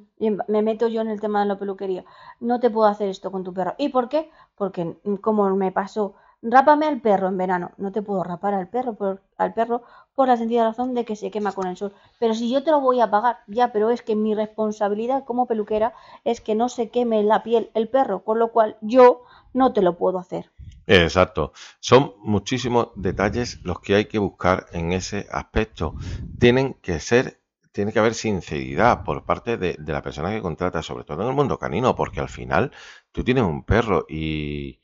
me 0.48 0.62
meto 0.62 0.88
yo 0.88 1.02
en 1.02 1.10
el 1.10 1.20
tema 1.20 1.42
de 1.42 1.48
la 1.48 1.60
peluquería, 1.60 2.06
no 2.40 2.60
te 2.60 2.70
puedo 2.70 2.88
hacer 2.88 3.10
esto 3.10 3.32
con 3.32 3.44
tu 3.44 3.54
perro. 3.54 3.76
¿Y 3.78 3.90
por 3.90 4.08
qué? 4.10 4.30
Porque 4.56 4.98
mm, 5.04 5.16
como 5.16 5.50
me 5.56 5.72
pasó, 5.72 6.16
rápame 6.42 6.86
al 6.86 7.02
perro 7.02 7.28
en 7.28 7.38
verano. 7.38 7.72
No 7.78 7.92
te 7.92 8.02
puedo 8.02 8.24
rapar 8.24 8.54
al 8.54 8.70
perro 8.70 8.94
por, 8.94 9.22
al 9.38 9.54
perro 9.54 9.82
por 10.16 10.28
la 10.28 10.38
sencilla 10.38 10.66
razón 10.66 10.94
de 10.94 11.06
que 11.06 11.16
se 11.16 11.32
quema 11.32 11.54
con 11.54 11.68
el 11.68 11.78
sol. 11.78 11.94
Pero 12.20 12.34
si 12.34 12.50
yo 12.52 12.64
te 12.64 12.72
lo 12.72 12.82
voy 12.82 13.00
a 13.02 13.10
pagar, 13.10 13.40
ya, 13.48 13.72
pero 13.72 13.90
es 13.90 14.02
que 14.02 14.16
mi 14.16 14.36
responsabilidad 14.36 15.26
como 15.26 15.48
peluquera 15.48 15.94
es 16.24 16.42
que 16.42 16.56
no 16.56 16.70
se 16.70 16.90
queme 16.90 17.24
la 17.24 17.44
piel 17.44 17.72
el 17.74 17.90
perro, 17.90 18.24
con 18.24 18.40
lo 18.40 18.52
cual 18.52 18.78
yo 18.82 19.24
no 19.54 19.74
te 19.74 19.82
lo 19.82 19.98
puedo 19.98 20.20
hacer. 20.20 20.52
Exacto. 20.88 21.54
Son 21.80 22.14
muchísimos 22.24 22.90
detalles 22.96 23.60
los 23.64 23.80
que 23.80 23.96
hay 23.96 24.06
que 24.06 24.18
buscar 24.18 24.66
en 24.72 24.92
ese 24.92 25.28
aspecto. 25.32 25.94
Tienen 26.40 26.74
que 26.82 27.00
ser, 27.00 27.39
tiene 27.80 27.94
que 27.94 28.00
haber 28.00 28.14
sinceridad 28.14 29.06
por 29.06 29.24
parte 29.24 29.56
de, 29.56 29.78
la 29.88 30.02
persona 30.02 30.32
que 30.32 30.42
contrata, 30.42 30.84
sobre 30.84 31.06
todo 31.06 31.22
en 31.22 31.30
el 31.30 31.34
mundo 31.34 31.58
canino, 31.58 31.96
porque 31.96 32.20
al 32.20 32.28
final 32.28 32.74
tú 33.14 33.24
tienes 33.24 33.46
un 33.46 33.64
perro 33.64 34.06
y, 34.10 34.82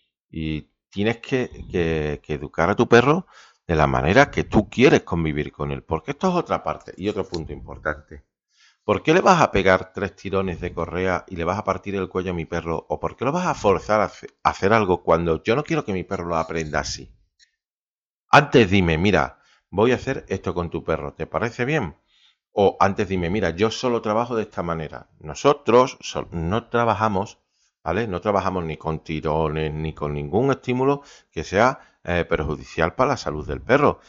tienes 0.90 1.18
que, 1.18 2.22
que 2.24 2.34
educar 2.34 2.70
a 2.70 2.76
tu 2.76 2.88
perro 2.88 3.28
de 3.68 3.76
la 3.76 3.86
manera 3.86 4.32
que 4.32 4.46
tú 4.46 4.70
quieres 4.70 5.02
convivir 5.02 5.52
con 5.52 5.74
él, 5.74 5.84
porque 5.84 6.12
esto 6.12 6.30
es 6.30 6.36
otra 6.36 6.64
parte 6.64 6.94
y 6.96 7.10
otro 7.10 7.28
punto 7.28 7.52
importante. 7.52 8.24
¿Por 8.86 9.04
qué 9.04 9.14
le 9.14 9.20
vas 9.20 9.42
a 9.42 9.52
pegar 9.52 9.92
tres 9.92 10.16
tirones 10.16 10.62
de 10.62 10.72
correa 10.72 11.26
y 11.28 11.36
le 11.36 11.44
vas 11.44 11.60
a 11.60 11.66
partir 11.66 11.96
el 11.96 12.08
cuello 12.08 12.32
a 12.32 12.34
mi 12.34 12.46
perro? 12.46 12.86
¿O 12.88 12.98
por 12.98 13.18
qué 13.18 13.26
lo 13.26 13.34
vas 13.34 13.46
a 13.46 13.56
forzar 13.56 14.00
a 14.00 14.50
hacer 14.50 14.72
algo 14.72 15.04
cuando 15.04 15.44
yo 15.44 15.58
no 15.58 15.66
quiero 15.66 15.84
que 15.84 15.92
mi 15.92 16.06
perro 16.06 16.28
lo 16.28 16.38
aprenda 16.38 16.80
así? 16.80 17.12
Antes 18.30 18.70
dime, 18.70 18.98
mira, 18.98 19.42
voy 19.70 19.92
a 19.92 19.96
hacer 19.96 20.26
esto 20.30 20.54
con 20.54 20.70
tu 20.70 20.82
perro, 20.82 21.14
¿te 21.14 21.28
parece 21.28 21.66
bien? 21.66 21.98
O 22.58 22.78
antes 22.80 23.10
dime, 23.10 23.30
mira, 23.30 23.50
yo 23.50 23.70
solo 23.70 24.02
trabajo 24.02 24.36
de 24.36 24.44
esta 24.44 24.64
manera. 24.64 25.08
Nosotros 25.20 25.98
no 26.32 26.70
trabajamos, 26.70 27.38
¿vale? 27.84 28.08
No 28.08 28.22
trabajamos 28.22 28.64
ni 28.64 28.78
con 28.78 29.00
tirones 29.00 29.74
ni 29.74 29.94
con 29.94 30.14
ningún 30.14 30.52
estímulo 30.52 31.02
que 31.32 31.44
sea 31.44 31.80
eh, 32.06 32.24
perjudicial 32.24 32.96
para 32.96 33.12
la 33.12 33.18
salud 33.18 33.46
del 33.46 33.62
perro 33.62 34.00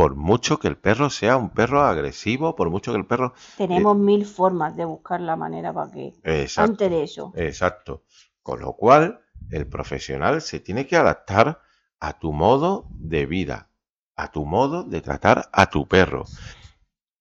por 0.00 0.16
mucho 0.16 0.58
que 0.58 0.66
el 0.66 0.78
perro 0.78 1.10
sea 1.10 1.36
un 1.36 1.50
perro 1.50 1.82
agresivo, 1.82 2.56
por 2.56 2.70
mucho 2.70 2.90
que 2.90 2.96
el 2.96 3.04
perro... 3.04 3.34
Tenemos 3.58 3.94
eh, 3.96 3.98
mil 3.98 4.24
formas 4.24 4.74
de 4.74 4.86
buscar 4.86 5.20
la 5.20 5.36
manera 5.36 5.74
para 5.74 5.90
que... 5.90 6.14
Exacto, 6.22 6.88
de 6.88 7.02
eso. 7.02 7.34
Exacto. 7.36 8.02
Con 8.42 8.60
lo 8.60 8.72
cual, 8.72 9.20
el 9.50 9.66
profesional 9.66 10.40
se 10.40 10.58
tiene 10.58 10.86
que 10.86 10.96
adaptar 10.96 11.60
a 11.98 12.18
tu 12.18 12.32
modo 12.32 12.86
de 12.92 13.26
vida, 13.26 13.68
a 14.16 14.30
tu 14.30 14.46
modo 14.46 14.84
de 14.84 15.02
tratar 15.02 15.50
a 15.52 15.68
tu 15.68 15.86
perro. 15.86 16.24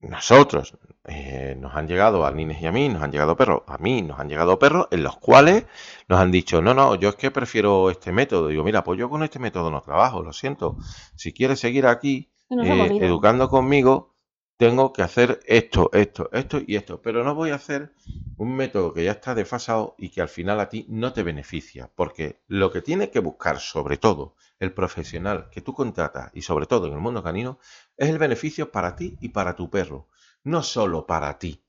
Nosotros 0.01 0.77
eh, 1.05 1.55
nos 1.59 1.75
han 1.75 1.87
llegado 1.87 2.25
a 2.25 2.31
Nines 2.31 2.61
y 2.61 2.67
a 2.67 2.71
mí, 2.71 2.87
nos 2.87 3.01
han 3.01 3.11
llegado 3.11 3.35
perros, 3.35 3.63
a 3.67 3.77
mí 3.77 4.01
nos 4.01 4.19
han 4.19 4.29
llegado 4.29 4.57
perros 4.57 4.87
en 4.91 5.03
los 5.03 5.17
cuales 5.17 5.65
nos 6.07 6.19
han 6.19 6.31
dicho, 6.31 6.61
no, 6.61 6.73
no, 6.73 6.95
yo 6.95 7.09
es 7.09 7.15
que 7.15 7.31
prefiero 7.31 7.89
este 7.89 8.11
método. 8.11 8.47
Digo, 8.47 8.63
mira, 8.63 8.83
pues 8.83 8.99
yo 8.99 9.09
con 9.09 9.23
este 9.23 9.39
método 9.39 9.71
no 9.71 9.81
trabajo, 9.81 10.23
lo 10.23 10.31
siento. 10.31 10.77
Si 11.15 11.33
quieres 11.33 11.59
seguir 11.59 11.85
aquí, 11.85 12.29
eh, 12.49 12.97
educando 13.01 13.49
conmigo, 13.49 14.15
tengo 14.59 14.91
que 14.91 15.03
hacer 15.03 15.39
esto, 15.45 15.89
esto, 15.93 16.29
esto 16.33 16.59
y 16.67 16.75
esto. 16.75 17.01
Pero 17.01 17.23
no 17.23 17.33
voy 17.33 17.51
a 17.51 17.55
hacer 17.55 17.93
un 18.35 18.57
método 18.57 18.93
que 18.93 19.05
ya 19.05 19.11
está 19.11 19.33
desfasado 19.33 19.95
y 19.97 20.09
que 20.09 20.19
al 20.19 20.27
final 20.27 20.59
a 20.59 20.67
ti 20.67 20.85
no 20.89 21.13
te 21.13 21.23
beneficia. 21.23 21.89
Porque 21.95 22.41
lo 22.47 22.69
que 22.69 22.81
tiene 22.81 23.09
que 23.09 23.19
buscar, 23.19 23.61
sobre 23.61 23.95
todo, 23.95 24.35
el 24.59 24.73
profesional 24.73 25.49
que 25.49 25.61
tú 25.61 25.73
contratas 25.73 26.29
y 26.33 26.41
sobre 26.41 26.65
todo 26.65 26.87
en 26.87 26.93
el 26.93 26.99
mundo 26.99 27.23
canino, 27.23 27.57
es 27.95 28.09
el 28.09 28.17
beneficio 28.17 28.69
para 28.69 28.97
ti 28.97 29.17
y 29.21 29.29
para 29.29 29.55
tu 29.55 29.69
perro. 29.69 30.09
No 30.43 30.61
solo 30.61 31.07
para 31.07 31.39
ti, 31.39 31.63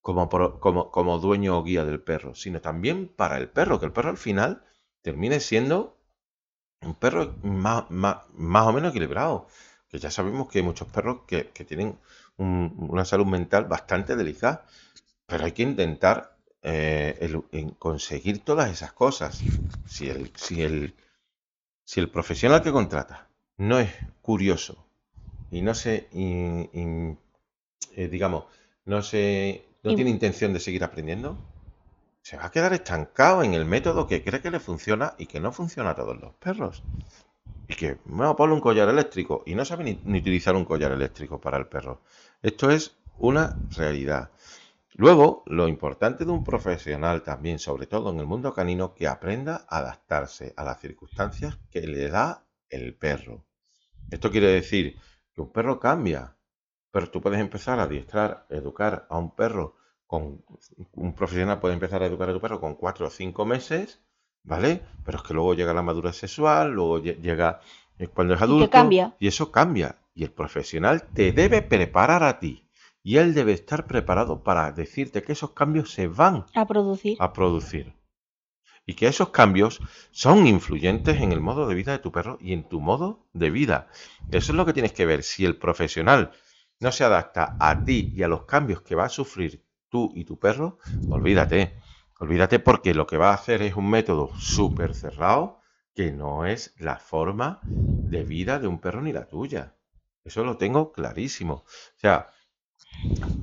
como, 0.00 0.30
como, 0.58 0.90
como 0.90 1.18
dueño 1.18 1.58
o 1.58 1.62
guía 1.62 1.84
del 1.84 2.00
perro, 2.00 2.34
sino 2.34 2.62
también 2.62 3.08
para 3.08 3.36
el 3.36 3.50
perro, 3.50 3.78
que 3.78 3.84
el 3.84 3.92
perro 3.92 4.08
al 4.08 4.16
final 4.16 4.64
termine 5.02 5.38
siendo 5.38 5.98
un 6.80 6.94
perro 6.94 7.36
más, 7.42 7.90
más 7.90 8.66
o 8.66 8.72
menos 8.72 8.88
equilibrado 8.88 9.48
que 9.92 9.98
ya 9.98 10.10
sabemos 10.10 10.48
que 10.48 10.58
hay 10.58 10.64
muchos 10.64 10.88
perros 10.88 11.20
que, 11.26 11.44
tienen 11.66 11.98
una 12.38 13.04
salud 13.04 13.26
mental 13.26 13.64
bastante 13.66 14.16
delicada, 14.16 14.64
pero 15.26 15.44
hay 15.44 15.52
que 15.52 15.62
intentar 15.62 16.36
eh, 16.62 17.40
conseguir 17.78 18.44
todas 18.44 18.70
esas 18.70 18.92
cosas. 18.92 19.42
Si 19.86 20.08
el, 20.08 20.32
si, 20.36 20.62
el, 20.62 20.94
si 21.84 22.00
el 22.00 22.10
profesional 22.10 22.62
que 22.62 22.72
contrata 22.72 23.28
no 23.56 23.78
es 23.78 23.90
curioso 24.20 24.86
y 25.50 25.62
no 25.62 25.74
se, 25.74 26.08
eh, 26.12 27.16
digamos, 28.08 28.44
no 28.84 29.02
se, 29.02 29.64
no 29.82 29.94
tiene 29.94 30.10
intención 30.10 30.52
de 30.52 30.60
seguir 30.60 30.84
aprendiendo, 30.84 31.38
se 32.22 32.36
va 32.36 32.46
a 32.46 32.50
quedar 32.50 32.72
estancado 32.72 33.42
en 33.42 33.54
el 33.54 33.64
método 33.64 34.06
que 34.06 34.22
cree 34.22 34.40
que 34.40 34.50
le 34.50 34.60
funciona 34.60 35.14
y 35.18 35.26
que 35.26 35.40
no 35.40 35.52
funciona 35.52 35.90
a 35.90 35.96
todos 35.96 36.20
los 36.20 36.34
perros 36.34 36.82
y 37.72 37.74
que 37.74 37.98
me 38.04 38.26
a 38.26 38.36
poner 38.36 38.52
un 38.52 38.60
collar 38.60 38.88
eléctrico 38.88 39.42
y 39.46 39.54
no 39.54 39.64
sabe 39.64 39.84
ni, 39.84 40.18
utilizar 40.18 40.54
un 40.54 40.64
collar 40.64 40.92
eléctrico 40.92 41.40
para 41.40 41.56
el 41.56 41.66
perro. 41.66 42.02
Esto 42.42 42.70
es 42.70 42.96
una 43.18 43.56
realidad. 43.76 44.30
Luego, 44.94 45.42
lo 45.46 45.68
importante 45.68 46.24
de 46.26 46.32
un 46.32 46.44
profesional 46.44 47.22
también, 47.22 47.58
sobre 47.58 47.86
todo 47.86 48.10
en 48.10 48.18
el 48.18 48.26
mundo 48.26 48.52
canino, 48.52 48.94
que 48.94 49.08
aprenda 49.08 49.64
a 49.68 49.78
adaptarse 49.78 50.52
a 50.56 50.64
las 50.64 50.80
circunstancias 50.80 51.58
que 51.70 51.80
le 51.86 52.08
da 52.08 52.44
el 52.68 52.94
perro. 52.94 53.44
Esto 54.10 54.30
quiere 54.30 54.48
decir 54.48 54.98
que 55.34 55.40
un 55.40 55.50
perro 55.50 55.80
cambia, 55.80 56.36
pero 56.90 57.10
tú 57.10 57.22
puedes 57.22 57.40
empezar 57.40 57.80
a 57.80 57.84
adiestrar, 57.84 58.44
educar 58.50 59.06
a 59.08 59.16
un 59.16 59.34
perro 59.34 59.76
con 60.06 60.44
un 60.92 61.14
profesional 61.14 61.58
puede 61.58 61.72
empezar 61.72 62.02
a 62.02 62.06
educar 62.06 62.28
a 62.28 62.34
tu 62.34 62.40
perro 62.40 62.60
con 62.60 62.74
cuatro 62.74 63.06
o 63.06 63.10
cinco 63.10 63.46
meses 63.46 64.02
¿vale? 64.44 64.82
Pero 65.04 65.18
es 65.18 65.24
que 65.24 65.34
luego 65.34 65.54
llega 65.54 65.74
la 65.74 65.82
madurez 65.82 66.16
sexual, 66.16 66.72
luego 66.72 67.00
llega 67.00 67.60
eh, 67.98 68.08
cuando 68.08 68.34
es 68.34 68.42
adulto. 68.42 68.64
Y, 69.18 69.26
eso 69.26 69.50
cambia. 69.50 69.98
Y 70.14 70.24
el 70.24 70.30
profesional 70.30 71.04
te 71.14 71.32
debe 71.32 71.62
preparar 71.62 72.22
a 72.22 72.38
ti. 72.38 72.68
Y 73.02 73.16
él 73.16 73.34
debe 73.34 73.52
estar 73.52 73.86
preparado 73.86 74.42
para 74.42 74.70
decirte 74.70 75.22
que 75.22 75.32
esos 75.32 75.50
cambios 75.50 75.92
se 75.92 76.06
van 76.06 76.46
a 76.54 76.66
producir. 76.66 77.16
A 77.20 77.32
producir. 77.32 77.94
Y 78.86 78.94
que 78.94 79.06
esos 79.06 79.30
cambios 79.30 79.80
son 80.10 80.46
influyentes 80.46 81.20
en 81.20 81.32
el 81.32 81.40
modo 81.40 81.66
de 81.66 81.74
vida 81.74 81.92
de 81.92 81.98
tu 81.98 82.12
perro 82.12 82.38
y 82.40 82.52
en 82.52 82.68
tu 82.68 82.80
modo 82.80 83.26
de 83.32 83.50
vida. 83.50 83.88
Eso 84.30 84.52
es 84.52 84.56
lo 84.56 84.66
que 84.66 84.72
tienes 84.72 84.92
que 84.92 85.06
ver. 85.06 85.22
Si 85.22 85.44
el 85.44 85.56
profesional 85.56 86.32
no 86.80 86.90
se 86.92 87.04
adapta 87.04 87.56
a 87.58 87.84
ti 87.84 88.12
y 88.14 88.22
a 88.22 88.28
los 88.28 88.44
cambios 88.44 88.82
que 88.82 88.96
va 88.96 89.04
a 89.04 89.08
sufrir 89.08 89.64
tú 89.88 90.10
y 90.14 90.24
tu 90.24 90.38
perro, 90.38 90.78
olvídate. 91.10 91.76
Olvídate 92.22 92.60
porque 92.60 92.94
lo 92.94 93.04
que 93.04 93.16
va 93.16 93.30
a 93.30 93.34
hacer 93.34 93.62
es 93.62 93.74
un 93.74 93.90
método 93.90 94.30
súper 94.38 94.94
cerrado 94.94 95.58
que 95.92 96.12
no 96.12 96.46
es 96.46 96.72
la 96.78 96.94
forma 96.96 97.58
de 97.64 98.22
vida 98.22 98.60
de 98.60 98.68
un 98.68 98.78
perro 98.78 99.02
ni 99.02 99.12
la 99.12 99.26
tuya. 99.26 99.74
Eso 100.22 100.44
lo 100.44 100.56
tengo 100.56 100.92
clarísimo. 100.92 101.54
O 101.54 101.98
sea, 101.98 102.28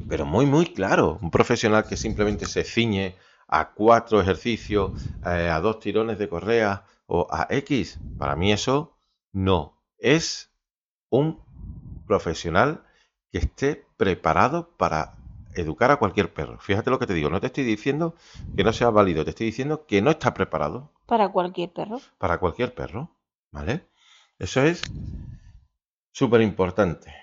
pero 0.08 0.26
muy, 0.26 0.46
muy 0.46 0.68
claro. 0.68 1.20
Un 1.22 1.30
profesional 1.30 1.88
que 1.88 1.98
simplemente 1.98 2.46
se 2.46 2.64
ciñe 2.64 3.18
a 3.50 3.72
cuatro 3.72 4.22
ejercicios, 4.22 4.94
eh, 5.26 5.50
a 5.50 5.60
dos 5.60 5.82
tirones 5.82 6.18
de 6.18 6.30
correa 6.30 6.86
o 7.06 7.28
a 7.30 7.48
X. 7.50 8.00
Para 8.18 8.38
mí 8.38 8.54
eso 8.54 8.96
no. 9.34 9.84
Es 9.98 10.54
un 11.10 11.44
profesional 12.08 12.86
que 13.30 13.40
esté 13.40 13.86
preparado 13.98 14.70
para 14.78 15.19
educar 15.54 15.92
a 15.92 15.98
cualquier 15.98 16.34
perro. 16.34 16.60
Fíjate 16.60 16.90
lo 16.90 17.00
que 17.00 17.08
te 17.08 17.14
digo, 17.14 17.30
no 17.30 17.40
te 17.40 17.48
estoy 17.48 17.64
diciendo 17.64 18.16
que 18.56 18.64
no 18.64 18.74
sea 18.74 18.90
válido, 18.90 19.24
te 19.24 19.32
estoy 19.32 19.48
diciendo 19.48 19.86
que 19.86 20.02
no 20.02 20.12
está 20.12 20.34
preparado. 20.34 20.92
Para 21.06 21.30
cualquier 21.30 21.72
perro. 21.72 22.00
Para 22.18 22.38
cualquier 22.38 22.74
perro, 22.74 23.16
¿vale? 23.52 23.88
Eso 24.38 24.62
es 24.64 24.84
súper 26.12 26.42
importante. 26.42 27.14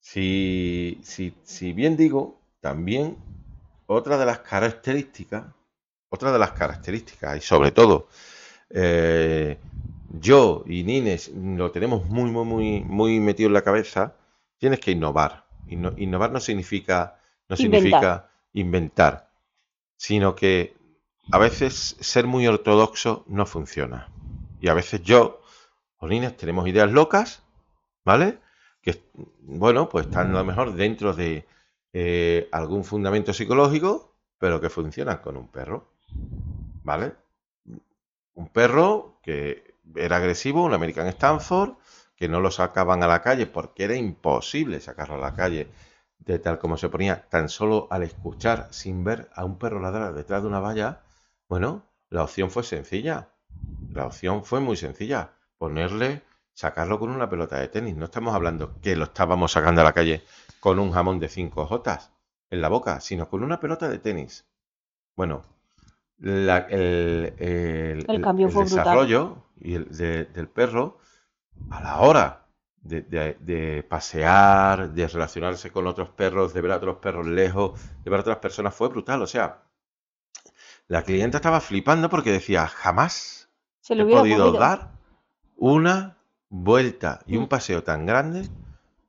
Si, 0.00 1.00
si, 1.02 1.72
bien 1.72 1.96
digo, 1.96 2.40
también 2.60 3.16
otra 3.86 4.16
de 4.16 4.26
las 4.26 4.38
características, 4.40 5.44
otra 6.08 6.32
de 6.32 6.38
las 6.38 6.52
características, 6.52 7.36
y 7.36 7.40
sobre 7.40 7.72
todo, 7.72 8.08
eh, 8.70 9.58
yo 10.20 10.62
y 10.66 10.84
Nines 10.84 11.28
lo 11.34 11.72
tenemos 11.72 12.06
muy, 12.06 12.30
muy, 12.30 12.44
muy, 12.44 12.80
muy 12.82 13.20
metido 13.20 13.48
en 13.48 13.54
la 13.54 13.62
cabeza, 13.62 14.14
tienes 14.58 14.80
que 14.80 14.92
innovar. 14.92 15.46
innovar 15.66 16.30
no 16.30 16.40
significa 16.40 17.15
no 17.48 17.56
significa 17.56 18.30
inventar, 18.52 19.30
sino 19.96 20.34
que 20.34 20.76
a 21.32 21.38
veces 21.38 21.96
ser 22.00 22.26
muy 22.26 22.46
ortodoxo 22.46 23.24
no 23.28 23.46
funciona. 23.46 24.08
Y 24.60 24.68
a 24.68 24.74
veces 24.74 25.02
yo, 25.02 25.42
Polines, 25.98 26.36
tenemos 26.36 26.66
ideas 26.68 26.90
locas, 26.90 27.42
¿vale? 28.04 28.38
Que, 28.80 29.02
bueno, 29.40 29.88
pues 29.88 30.06
están 30.06 30.30
a 30.30 30.38
lo 30.38 30.44
mejor 30.44 30.74
dentro 30.74 31.12
de 31.12 31.46
eh, 31.92 32.48
algún 32.52 32.84
fundamento 32.84 33.32
psicológico, 33.32 34.14
pero 34.38 34.60
que 34.60 34.70
funcionan 34.70 35.18
con 35.18 35.36
un 35.36 35.48
perro, 35.48 35.92
¿vale? 36.82 37.14
Un 38.34 38.48
perro 38.48 39.18
que 39.22 39.74
era 39.94 40.16
agresivo, 40.16 40.64
un 40.64 40.74
American 40.74 41.06
Stanford, 41.08 41.74
que 42.16 42.28
no 42.28 42.40
lo 42.40 42.50
sacaban 42.50 43.02
a 43.02 43.08
la 43.08 43.22
calle 43.22 43.46
porque 43.46 43.84
era 43.84 43.94
imposible 43.94 44.80
sacarlo 44.80 45.16
a 45.16 45.18
la 45.18 45.34
calle 45.34 45.68
de 46.18 46.38
tal 46.38 46.58
como 46.58 46.76
se 46.76 46.88
ponía 46.88 47.28
tan 47.28 47.48
solo 47.48 47.86
al 47.90 48.02
escuchar 48.02 48.68
sin 48.70 49.04
ver 49.04 49.30
a 49.34 49.44
un 49.44 49.58
perro 49.58 49.80
ladrar 49.80 50.14
detrás 50.14 50.42
de 50.42 50.48
una 50.48 50.60
valla, 50.60 51.00
bueno, 51.48 51.84
la 52.10 52.24
opción 52.24 52.50
fue 52.50 52.62
sencilla. 52.62 53.28
La 53.92 54.06
opción 54.06 54.44
fue 54.44 54.60
muy 54.60 54.76
sencilla. 54.76 55.30
Ponerle, 55.58 56.22
sacarlo 56.52 56.98
con 56.98 57.10
una 57.10 57.28
pelota 57.28 57.58
de 57.58 57.68
tenis. 57.68 57.96
No 57.96 58.06
estamos 58.06 58.34
hablando 58.34 58.80
que 58.80 58.96
lo 58.96 59.04
estábamos 59.04 59.52
sacando 59.52 59.80
a 59.80 59.84
la 59.84 59.92
calle 59.92 60.22
con 60.60 60.78
un 60.78 60.92
jamón 60.92 61.18
de 61.18 61.28
cinco 61.28 61.66
jotas 61.66 62.10
en 62.50 62.60
la 62.60 62.68
boca, 62.68 63.00
sino 63.00 63.28
con 63.28 63.42
una 63.42 63.60
pelota 63.60 63.88
de 63.88 63.98
tenis. 63.98 64.46
Bueno, 65.16 65.44
el, 66.22 68.04
desarrollo 68.06 69.44
y 69.60 69.74
el 69.74 69.88
del 69.96 70.48
perro 70.48 70.98
a 71.70 71.80
la 71.82 72.00
hora 72.00 72.45
de, 72.86 73.86
pasear, 73.88 74.92
de 74.92 75.08
relacionarse 75.08 75.70
con 75.70 75.86
otros 75.86 76.10
perros, 76.10 76.54
de 76.54 76.60
ver 76.60 76.72
a 76.72 76.76
otros 76.76 76.96
perros 76.96 77.26
lejos, 77.26 77.80
de 78.04 78.10
ver 78.10 78.18
a 78.18 78.22
otras 78.22 78.38
personas, 78.38 78.74
fue 78.74 78.88
brutal. 78.88 79.22
O 79.22 79.26
sea, 79.26 79.62
la 80.88 81.02
clienta 81.02 81.38
estaba 81.38 81.60
flipando 81.60 82.08
porque 82.08 82.32
decía, 82.32 82.66
jamás 82.66 83.48
Se 83.80 83.94
he 83.94 84.04
podido 84.04 84.52
dar 84.52 84.92
una 85.56 86.16
vuelta 86.48 87.20
y 87.26 87.36
un 87.36 87.44
mm. 87.44 87.48
paseo 87.48 87.82
tan 87.82 88.06
grande 88.06 88.48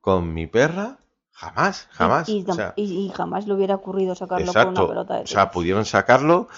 con 0.00 0.32
mi 0.34 0.46
perra. 0.46 0.98
Jamás, 1.30 1.86
jamás. 1.92 2.28
Y, 2.28 2.44
y, 2.74 3.12
jamás 3.14 3.46
le 3.46 3.54
hubiera 3.54 3.76
ocurrido 3.76 4.16
sacarlo 4.16 4.52
con 4.52 4.68
una 4.70 4.88
pelota 4.88 5.14
de 5.14 5.20
O 5.22 5.26
sea, 5.28 5.52
pudieron 5.52 5.84
sacarlo 5.84 6.48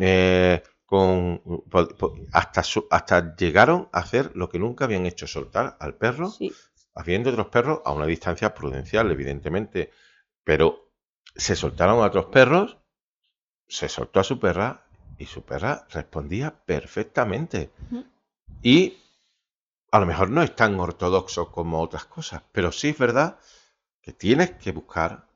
eh, 0.00 0.60
con 0.94 1.42
hasta 2.30 2.62
hasta 2.90 3.34
llegaron 3.34 3.88
a 3.90 3.98
hacer 3.98 4.30
lo 4.36 4.48
que 4.48 4.60
nunca 4.60 4.84
habían 4.84 5.06
hecho 5.06 5.26
soltar 5.26 5.76
al 5.80 5.96
perro 5.96 6.32
habiendo 6.94 7.30
otros 7.30 7.48
perros 7.48 7.80
a 7.84 7.90
una 7.90 8.06
distancia 8.06 8.54
prudencial 8.54 9.10
evidentemente. 9.10 9.90
Pero 10.44 10.92
se 11.34 11.56
soltaron 11.56 11.98
a 11.98 12.06
otros 12.06 12.26
perros 12.26 12.78
se 13.66 13.88
soltó 13.88 14.20
a 14.20 14.24
su 14.24 14.38
perra 14.38 14.86
y 15.18 15.26
su 15.26 15.42
perra 15.42 15.84
respondía 15.90 16.54
perfectamente. 16.64 17.72
Y 18.62 18.96
a 19.90 19.98
lo 19.98 20.06
mejor 20.06 20.30
no 20.30 20.44
es 20.44 20.54
tan 20.54 20.78
ortodoxo 20.78 21.50
como 21.50 21.80
otras 21.82 22.04
cosas 22.04 22.42
pero 22.52 22.70
sí 22.70 22.90
es 22.90 22.98
verdad 22.98 23.40
que 24.00 24.12
tienes 24.12 24.52
que 24.52 24.70
buscar 24.70 25.26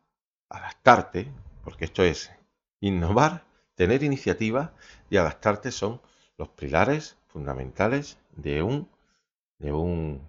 adaptarte 0.49 1.33
porque 1.65 1.87
esto 1.87 2.05
es 2.05 2.31
innovar 2.79 3.48
tener 3.79 4.03
iniciativa 4.03 4.73
y 5.09 5.19
adaptarte 5.19 5.71
son 5.71 6.01
los 6.37 6.49
pilares 6.49 7.17
fundamentales 7.29 8.19
de 8.35 8.61
un, 8.61 8.89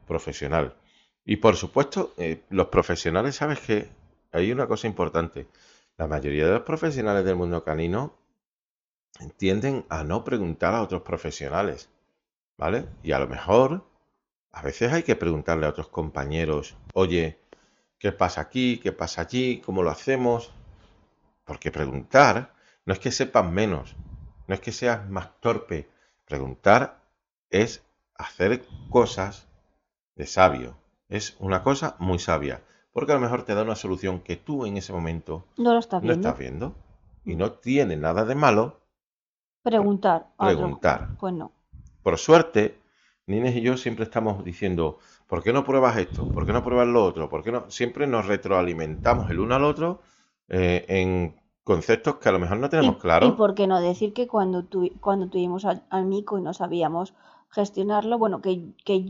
profesional. 0.06 0.76
Y 1.26 1.38
por 1.38 1.56
supuesto, 1.56 2.14
eh, 2.18 2.44
los 2.52 2.68
profesionales, 2.68 3.38
sabes 3.38 3.60
que 3.60 3.90
hay 4.32 4.52
una 4.52 4.68
cosa 4.68 4.86
importante. 4.86 5.48
La 5.98 6.06
mayoría 6.06 6.46
de 6.46 6.54
los 6.54 6.62
profesionales 6.62 7.26
del 7.26 7.38
mundo 7.38 7.64
canino 7.64 8.14
tienden 9.38 9.84
a 9.90 10.04
no 10.04 10.24
preguntar 10.24 10.76
a 10.76 10.84
otros 10.84 11.02
profesionales, 11.02 11.90
¿vale? 12.56 12.86
Y 13.02 13.14
a 13.14 13.20
lo 13.20 13.28
mejor, 13.28 13.84
a 14.52 14.62
veces 14.62 14.94
hay 14.94 15.02
que 15.02 15.16
preguntarle 15.16 15.66
a 15.66 15.70
otros 15.70 15.88
compañeros, 15.88 16.78
oye, 16.94 17.40
¿qué 17.98 18.12
pasa 18.12 18.42
aquí? 18.42 18.78
¿Qué 18.78 18.92
pasa 18.92 19.22
allí? 19.22 19.60
¿Cómo 19.66 19.82
lo 19.82 19.90
hacemos? 19.90 20.54
Porque 21.46 21.72
preguntar 21.72 22.59
no 22.90 22.94
es 22.94 23.00
que 23.00 23.12
sepas 23.12 23.46
menos, 23.46 23.96
no 24.48 24.56
es 24.56 24.62
que 24.62 24.72
seas 24.72 25.08
más 25.12 25.40
torpe. 25.42 25.88
Preguntar 26.26 27.04
es 27.52 27.84
hacer 28.16 28.66
cosas 28.90 29.48
de 30.16 30.26
sabio. 30.26 30.76
Es 31.08 31.38
una 31.40 31.62
cosa 31.62 31.96
muy 32.00 32.18
sabia. 32.18 32.64
Porque 32.92 33.12
a 33.12 33.16
lo 33.16 33.22
mejor 33.22 33.44
te 33.44 33.54
da 33.54 33.62
una 33.62 33.76
solución 33.76 34.22
que 34.22 34.38
tú 34.38 34.66
en 34.66 34.76
ese 34.78 34.92
momento 34.92 35.46
no 35.58 35.74
lo 35.74 35.78
estás 35.78 36.02
viendo. 36.02 36.28
estás 36.28 36.40
viendo. 36.40 36.74
Y 37.26 37.36
no 37.36 37.52
tiene 37.52 37.96
nada 37.96 38.26
de 38.26 38.34
malo. 38.34 38.80
Preguntar. 39.62 40.26
Preguntar. 40.40 41.10
Pues 41.20 41.36
no. 41.36 41.52
Por 42.02 42.18
suerte, 42.18 42.80
Nines 43.28 43.56
y 43.56 43.62
yo 43.62 43.78
siempre 43.78 44.06
estamos 44.06 44.44
diciendo, 44.44 44.98
¿por 45.28 45.44
qué 45.44 45.54
no 45.54 45.64
pruebas 45.64 45.96
esto? 45.98 46.28
¿Por 46.28 46.48
qué 46.48 46.54
no 46.54 46.64
pruebas 46.64 46.88
lo 46.88 47.06
otro? 47.06 47.30
¿Por 47.30 47.44
qué 47.44 47.52
no? 47.52 47.70
Siempre 47.70 48.08
nos 48.08 48.26
retroalimentamos 48.26 49.30
el 49.30 49.40
uno 49.40 49.54
al 49.54 49.64
otro 49.64 50.02
eh, 50.48 50.86
en 50.88 51.40
conceptos 51.70 52.16
que 52.16 52.30
a 52.30 52.32
lo 52.32 52.40
mejor 52.40 52.58
no 52.58 52.68
tenemos 52.68 52.98
claro. 52.98 53.28
Y 53.28 53.32
por 53.34 53.54
qué 53.54 53.68
no 53.68 53.80
decir 53.80 54.12
que 54.12 54.28
cuando, 54.28 54.64
tu, 54.64 54.90
cuando 55.00 55.28
tuvimos 55.28 55.66
al, 55.66 56.06
Mico 56.06 56.40
y 56.40 56.42
no 56.42 56.52
sabíamos 56.52 57.14
gestionarlo, 57.50 58.18
bueno, 58.18 58.42
que, 58.42 58.74
que 58.84 59.06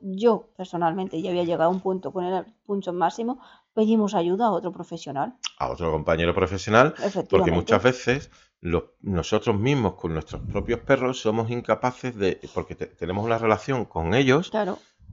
yo 0.00 0.48
personalmente 0.56 1.22
ya 1.22 1.30
había 1.30 1.44
llegado 1.44 1.70
a 1.70 1.72
un 1.72 1.78
punto 1.78 2.12
con 2.12 2.24
el 2.24 2.44
punto 2.66 2.92
máximo, 2.92 3.38
pedimos 3.74 4.14
ayuda 4.14 4.46
a 4.46 4.50
otro 4.50 4.72
profesional. 4.72 5.36
A 5.60 5.70
otro 5.70 5.92
compañero 5.92 6.34
profesional, 6.34 6.94
porque 7.30 7.52
muchas 7.52 7.80
veces 7.80 8.32
nosotros 9.00 9.56
mismos 9.56 9.94
con 9.94 10.12
nuestros 10.12 10.42
propios 10.42 10.80
perros 10.80 11.20
somos 11.20 11.48
incapaces 11.48 12.16
de, 12.16 12.40
porque 12.52 12.74
tenemos 12.74 13.24
una 13.24 13.38
relación 13.38 13.84
con 13.84 14.14
ellos 14.14 14.50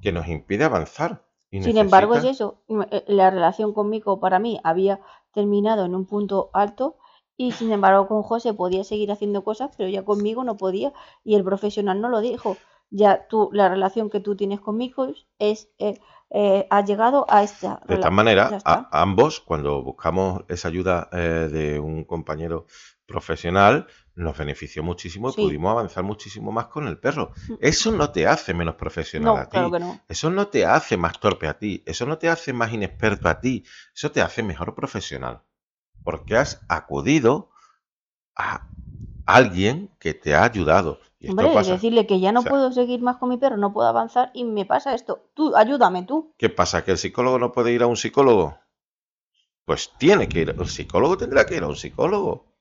que 0.01 0.11
nos 0.11 0.27
impide 0.27 0.63
avanzar. 0.63 1.21
Sin 1.51 1.77
embargo, 1.77 2.15
es 2.15 2.23
eso, 2.23 2.63
eh, 2.91 3.05
la 3.07 3.29
relación 3.29 3.73
conmigo 3.73 4.19
para 4.19 4.39
mí 4.39 4.59
había 4.63 4.99
terminado 5.37 5.85
en 5.85 5.93
un 5.93 6.07
punto 6.07 6.49
alto 6.53 6.97
y 7.37 7.51
sin 7.51 7.71
embargo 7.71 8.07
con 8.07 8.23
José 8.23 8.55
podía 8.55 8.83
seguir 8.83 9.11
haciendo 9.11 9.43
cosas, 9.43 9.69
pero 9.77 9.87
ya 9.87 10.03
conmigo 10.03 10.43
no 10.43 10.57
podía 10.57 10.93
y 11.23 11.35
el 11.35 11.43
profesional 11.43 12.01
no 12.01 12.09
lo 12.09 12.21
dijo. 12.21 12.57
Ya 12.89 13.27
tú, 13.27 13.49
la 13.51 13.69
relación 13.69 14.09
que 14.09 14.19
tú 14.19 14.35
tienes 14.35 14.59
conmigo 14.61 15.09
es, 15.37 15.69
eh, 15.77 15.99
eh, 16.31 16.65
ha 16.71 16.83
llegado 16.83 17.27
a 17.29 17.43
esta. 17.43 17.81
De 17.87 17.95
esta 17.95 18.09
manera, 18.09 18.57
ambos, 18.91 19.41
cuando 19.41 19.83
buscamos 19.83 20.43
esa 20.47 20.69
ayuda 20.69 21.09
de 21.11 21.79
un 21.79 22.03
compañero 22.05 22.65
profesional, 23.05 23.85
nos 24.17 24.35
benefició 24.35 24.81
muchísimo 24.81 25.29
y 25.29 25.33
pudimos 25.33 25.71
avanzar 25.71 26.03
muchísimo 26.03 26.51
más 26.51 26.65
con 26.65 26.87
el 26.87 26.97
perro. 26.97 27.31
Mm. 27.47 27.53
Eso 27.61 27.91
no 27.91 28.09
te 28.09 28.25
hace 28.25 28.53
menos 28.53 28.75
profesional 28.75 29.37
a 29.37 29.47
ti. 29.47 29.59
Eso 30.09 30.31
no 30.31 30.47
te 30.47 30.65
hace 30.65 30.97
más 30.97 31.19
torpe 31.19 31.47
a 31.47 31.57
ti. 31.57 31.83
Eso 31.85 32.05
no 32.07 32.17
te 32.17 32.27
hace 32.27 32.51
más 32.51 32.73
inexperto 32.73 33.29
a 33.29 33.39
ti. 33.39 33.63
Eso 33.95 34.11
te 34.11 34.21
hace 34.21 34.41
mejor 34.41 34.73
profesional. 34.73 35.43
Porque 36.03 36.35
has 36.35 36.61
acudido 36.67 37.51
a 38.35 38.67
alguien 39.27 39.91
que 39.99 40.15
te 40.15 40.33
ha 40.33 40.43
ayudado. 40.43 40.99
Y 41.19 41.29
Hombre, 41.29 41.49
decirle 41.63 42.07
que 42.07 42.19
ya 42.19 42.31
no 42.31 42.43
puedo 42.43 42.71
seguir 42.71 43.01
más 43.01 43.17
con 43.17 43.29
mi 43.29 43.37
perro, 43.37 43.57
no 43.57 43.71
puedo 43.71 43.87
avanzar 43.87 44.31
y 44.33 44.45
me 44.45 44.65
pasa 44.65 44.95
esto. 44.95 45.29
Tú, 45.35 45.55
ayúdame 45.55 46.03
tú. 46.03 46.33
¿Qué 46.37 46.49
pasa? 46.49 46.83
¿Que 46.83 46.91
el 46.91 46.97
psicólogo 46.97 47.37
no 47.37 47.51
puede 47.51 47.71
ir 47.71 47.83
a 47.83 47.87
un 47.87 47.97
psicólogo? 47.97 48.57
Pues 49.65 49.91
tiene 49.99 50.27
que 50.27 50.41
ir. 50.41 50.55
El 50.57 50.67
psicólogo 50.67 51.17
tendrá 51.17 51.45
que 51.45 51.55
ir 51.55 51.63
a 51.63 51.67
un 51.67 51.75
psicólogo 51.75 52.56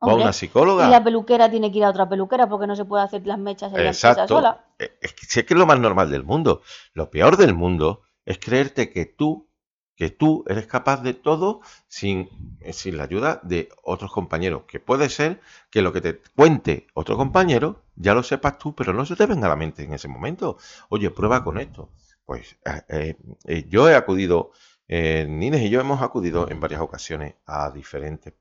a 0.00 0.14
una 0.14 0.32
psicóloga. 0.32 0.86
Y 0.86 0.90
la 0.90 1.02
peluquera 1.02 1.50
tiene 1.50 1.70
que 1.72 1.78
ir 1.78 1.84
a 1.84 1.90
otra 1.90 2.08
peluquera 2.08 2.48
porque 2.48 2.66
no 2.66 2.76
se 2.76 2.84
puede 2.84 3.04
hacer 3.04 3.26
las 3.26 3.38
mechas 3.38 3.72
en 3.72 3.80
Exacto. 3.80 4.20
la 4.20 4.28
sola. 4.28 4.64
Eh, 4.78 4.98
es 5.00 5.12
que, 5.12 5.40
es 5.40 5.46
que 5.46 5.54
es 5.54 5.58
lo 5.58 5.66
más 5.66 5.80
normal 5.80 6.10
del 6.10 6.24
mundo. 6.24 6.62
Lo 6.94 7.10
peor 7.10 7.36
del 7.36 7.54
mundo 7.54 8.02
es 8.24 8.38
creerte 8.38 8.90
que 8.90 9.06
tú, 9.06 9.48
que 9.96 10.10
tú 10.10 10.44
eres 10.46 10.66
capaz 10.66 11.02
de 11.02 11.14
todo 11.14 11.60
sin, 11.88 12.28
eh, 12.60 12.72
sin 12.72 12.96
la 12.96 13.04
ayuda 13.04 13.40
de 13.42 13.68
otros 13.82 14.12
compañeros. 14.12 14.62
Que 14.68 14.80
puede 14.80 15.08
ser 15.08 15.40
que 15.70 15.82
lo 15.82 15.92
que 15.92 16.00
te 16.00 16.20
cuente 16.36 16.86
otro 16.94 17.16
compañero 17.16 17.82
ya 17.96 18.14
lo 18.14 18.22
sepas 18.22 18.58
tú, 18.58 18.74
pero 18.74 18.92
no 18.92 19.04
se 19.04 19.16
te 19.16 19.26
venga 19.26 19.46
a 19.46 19.50
la 19.50 19.56
mente 19.56 19.82
en 19.82 19.94
ese 19.94 20.08
momento. 20.08 20.58
Oye, 20.88 21.10
prueba 21.10 21.42
con 21.42 21.58
esto. 21.58 21.90
Pues 22.24 22.58
eh, 22.90 23.16
eh, 23.46 23.66
yo 23.70 23.88
he 23.88 23.94
acudido, 23.94 24.52
Nines 24.88 25.62
y 25.62 25.68
yo 25.68 25.80
hemos 25.80 26.00
acudido 26.00 26.50
en 26.50 26.60
varias 26.60 26.80
ocasiones 26.80 27.34
a 27.46 27.70
diferentes 27.70 28.32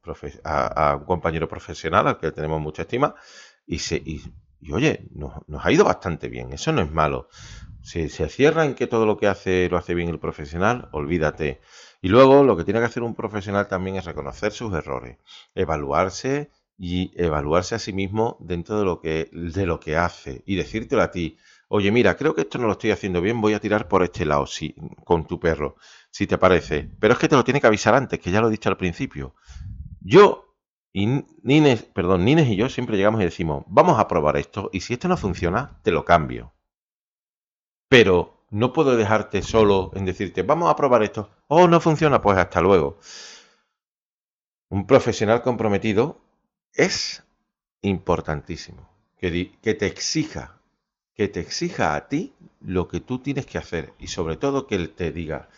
a, 0.44 0.92
a, 0.92 0.96
un 0.96 1.06
compañero 1.06 1.48
profesional 1.50 2.08
al 2.08 2.18
que 2.20 2.32
tenemos 2.32 2.62
mucha 2.62 2.84
estima 2.84 3.16
y, 3.66 3.80
se, 3.80 3.98
y, 3.98 4.22
oye, 4.72 5.08
nos, 5.14 5.34
nos 5.48 5.66
ha 5.66 5.72
ido 5.72 5.84
bastante 5.84 6.30
bien. 6.30 6.54
Eso 6.54 6.72
no 6.72 6.82
es 6.82 6.92
malo. 6.92 7.28
Si 7.82 8.10
se 8.10 8.30
cierra 8.30 8.66
en 8.66 8.76
que 8.76 8.88
todo 8.88 9.06
lo 9.06 9.18
que 9.18 9.28
hace 9.28 9.70
lo 9.70 9.78
hace 9.78 9.94
bien 9.94 10.10
el 10.10 10.20
profesional, 10.20 10.90
olvídate. 10.92 11.60
Y 12.02 12.10
luego 12.10 12.44
lo 12.44 12.56
que 12.56 12.64
tiene 12.64 12.80
que 12.80 12.86
hacer 12.86 13.04
un 13.04 13.16
profesional 13.16 13.68
también 13.68 13.96
es 13.98 14.06
reconocer 14.06 14.52
sus 14.52 14.74
errores, 14.74 15.18
evaluarse 15.56 16.52
y 16.78 17.12
evaluarse 17.22 17.76
a 17.76 17.80
sí 17.80 17.92
mismo 17.92 18.38
dentro 18.40 18.78
de 18.80 18.86
lo 18.86 19.02
que, 19.02 19.30
de 19.32 19.66
lo 19.66 19.80
que 19.80 19.98
hace 19.98 20.44
y 20.46 20.56
decírtelo 20.56 21.02
a 21.02 21.12
ti. 21.12 21.38
Oye, 21.70 21.92
mira, 21.92 22.16
creo 22.16 22.34
que 22.34 22.42
esto 22.42 22.58
no 22.58 22.68
lo 22.68 22.74
estoy 22.74 22.92
haciendo 22.92 23.22
bien, 23.22 23.42
voy 23.42 23.54
a 23.54 23.60
tirar 23.60 23.88
por 23.88 24.04
este 24.04 24.26
lado, 24.26 24.46
sí, 24.48 24.74
con 25.04 25.28
tu 25.28 25.40
perro, 25.40 25.76
si 26.12 26.26
te 26.28 26.38
parece. 26.38 26.90
Pero 27.00 27.14
es 27.14 27.20
que 27.20 27.28
te 27.28 27.36
lo 27.36 27.44
tiene 27.44 27.60
que 27.60 27.68
avisar 27.68 27.94
antes, 27.94 28.20
que 28.20 28.32
ya 28.32 28.42
lo 28.42 28.48
he 28.48 28.52
dicho 28.52 28.70
al 28.70 28.78
principio. 28.78 29.36
Yo 30.02 30.56
y 30.94 31.24
Nines, 31.44 31.84
perdón, 31.84 32.26
Nines 32.26 32.48
y 32.48 32.56
yo 32.56 32.70
siempre 32.70 32.98
llegamos 32.98 33.22
y 33.22 33.26
decimos, 33.26 33.64
vamos 33.68 34.00
a 34.00 34.08
probar 34.08 34.38
esto, 34.38 34.70
y 34.72 34.82
si 34.82 34.94
esto 34.94 35.08
no 35.08 35.18
funciona, 35.18 35.80
te 35.84 35.92
lo 35.92 36.06
cambio 36.06 36.54
pero 37.90 38.46
no 38.50 38.74
puedo 38.74 38.96
dejarte 38.96 39.42
solo 39.42 39.92
en 39.96 40.06
decirte, 40.06 40.44
vamos 40.44 40.70
a 40.70 40.76
probar 40.76 41.04
esto. 41.04 41.30
Oh, 41.48 41.68
no 41.68 41.80
funciona, 41.80 42.22
pues 42.22 42.38
hasta 42.38 42.62
luego. 42.62 42.98
Un 44.70 44.86
profesional 44.86 45.42
comprometido 45.42 46.20
es 46.74 47.24
importantísimo. 47.82 48.90
Que, 49.18 49.50
te 49.62 49.86
exija, 49.86 50.57
que 51.18 51.28
te 51.28 51.40
exija 51.40 51.96
a 51.96 52.08
ti 52.08 52.34
lo 52.62 52.88
que 52.88 53.00
tú 53.00 53.20
tienes 53.20 53.46
que 53.46 53.58
hacer. 53.58 53.94
Y 54.00 54.08
sobre 54.08 54.38
todo 54.38 54.68
que 54.68 54.76
él 54.76 54.94
te 54.94 55.12
diga, 55.12 55.50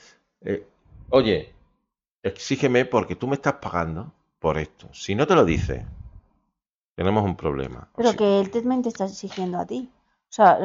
eh, 0.42 0.66
oye, 1.10 1.54
exígeme 2.24 2.86
porque 2.86 3.16
tú 3.16 3.28
me 3.28 3.36
estás 3.36 3.56
pagando 3.56 4.12
por 4.40 4.58
esto. 4.58 4.90
Si 4.94 5.16
no 5.16 5.28
te 5.28 5.36
lo 5.36 5.46
dice, 5.46 5.86
tenemos 6.96 7.24
un 7.24 7.36
problema. 7.36 7.90
Pero 7.96 8.14
que 8.14 8.40
él 8.40 8.50
también 8.50 8.82
te 8.82 8.90
está 8.90 9.06
exigiendo 9.06 9.60
a 9.60 9.66
ti. 9.66 9.90
O 10.30 10.32
sea, 10.32 10.60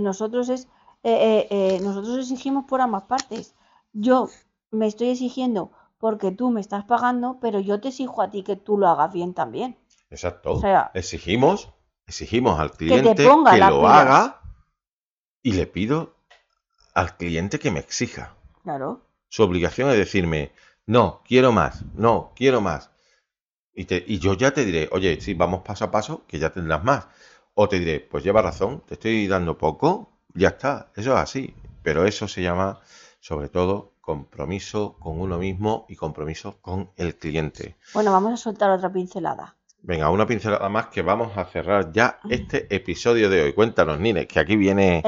nosotros 0.00 0.48
es 0.48 0.68
eh, 1.02 1.46
eh, 1.50 1.76
eh, 1.76 1.80
nosotros 1.80 2.18
exigimos 2.18 2.64
por 2.64 2.80
ambas 2.80 3.04
partes. 3.04 3.54
Yo 3.92 4.28
me 4.70 4.86
estoy 4.86 5.10
exigiendo 5.10 5.70
porque 5.98 6.32
tú 6.32 6.50
me 6.50 6.60
estás 6.60 6.84
pagando, 6.84 7.38
pero 7.40 7.60
yo 7.60 7.80
te 7.80 7.88
exijo 7.88 8.22
a 8.22 8.30
ti 8.30 8.42
que 8.42 8.56
tú 8.56 8.78
lo 8.78 8.88
hagas 8.88 9.12
bien 9.12 9.34
también. 9.34 9.78
Exacto. 10.10 10.52
O 10.52 10.60
sea, 10.60 10.90
exigimos, 10.94 11.72
exigimos 12.08 12.58
al 12.58 12.72
cliente 12.72 13.14
que, 13.14 13.22
lo 13.22 13.86
haga 13.86 14.40
y 15.42 15.52
le 15.52 15.66
pido 15.66 16.14
al 16.94 17.16
cliente 17.16 17.58
que 17.58 17.70
me 17.70 17.80
exija. 17.80 18.34
Claro. 18.62 19.02
Su 19.28 19.42
obligación 19.42 19.90
es 19.90 19.98
decirme, 19.98 20.52
no, 20.86 21.22
quiero 21.26 21.52
más, 21.52 21.84
no, 21.94 22.32
quiero 22.34 22.60
más. 22.60 22.90
Y, 23.74 23.84
te, 23.84 24.02
y 24.04 24.18
yo 24.18 24.34
ya 24.34 24.52
te 24.52 24.64
diré, 24.64 24.88
oye, 24.90 25.20
si 25.20 25.34
vamos 25.34 25.62
paso 25.62 25.84
a 25.84 25.90
paso, 25.90 26.24
que 26.26 26.38
ya 26.38 26.50
tendrás 26.50 26.82
más. 26.82 27.06
O 27.54 27.68
te 27.68 27.78
diré, 27.78 28.00
pues 28.00 28.24
lleva 28.24 28.42
razón, 28.42 28.82
te 28.86 28.94
estoy 28.94 29.28
dando 29.28 29.58
poco, 29.58 30.10
ya 30.34 30.48
está, 30.48 30.90
eso 30.96 31.12
es 31.12 31.18
así. 31.18 31.54
Pero 31.82 32.06
eso 32.06 32.26
se 32.26 32.42
llama, 32.42 32.80
sobre 33.20 33.48
todo, 33.48 33.92
compromiso 34.00 34.96
con 34.98 35.20
uno 35.20 35.38
mismo 35.38 35.84
y 35.88 35.96
compromiso 35.96 36.56
con 36.62 36.90
el 36.96 37.16
cliente. 37.16 37.76
Bueno, 37.92 38.12
vamos 38.12 38.32
a 38.32 38.36
soltar 38.38 38.70
otra 38.70 38.90
pincelada. 38.90 39.57
Venga, 39.82 40.10
una 40.10 40.26
pincelada 40.26 40.68
más 40.68 40.88
que 40.88 41.02
vamos 41.02 41.36
a 41.36 41.44
cerrar 41.46 41.92
ya 41.92 42.18
este 42.28 42.74
episodio 42.74 43.30
de 43.30 43.42
hoy. 43.42 43.52
Cuéntanos, 43.52 43.98
Nines, 44.00 44.26
que 44.26 44.40
aquí 44.40 44.56
viene... 44.56 45.02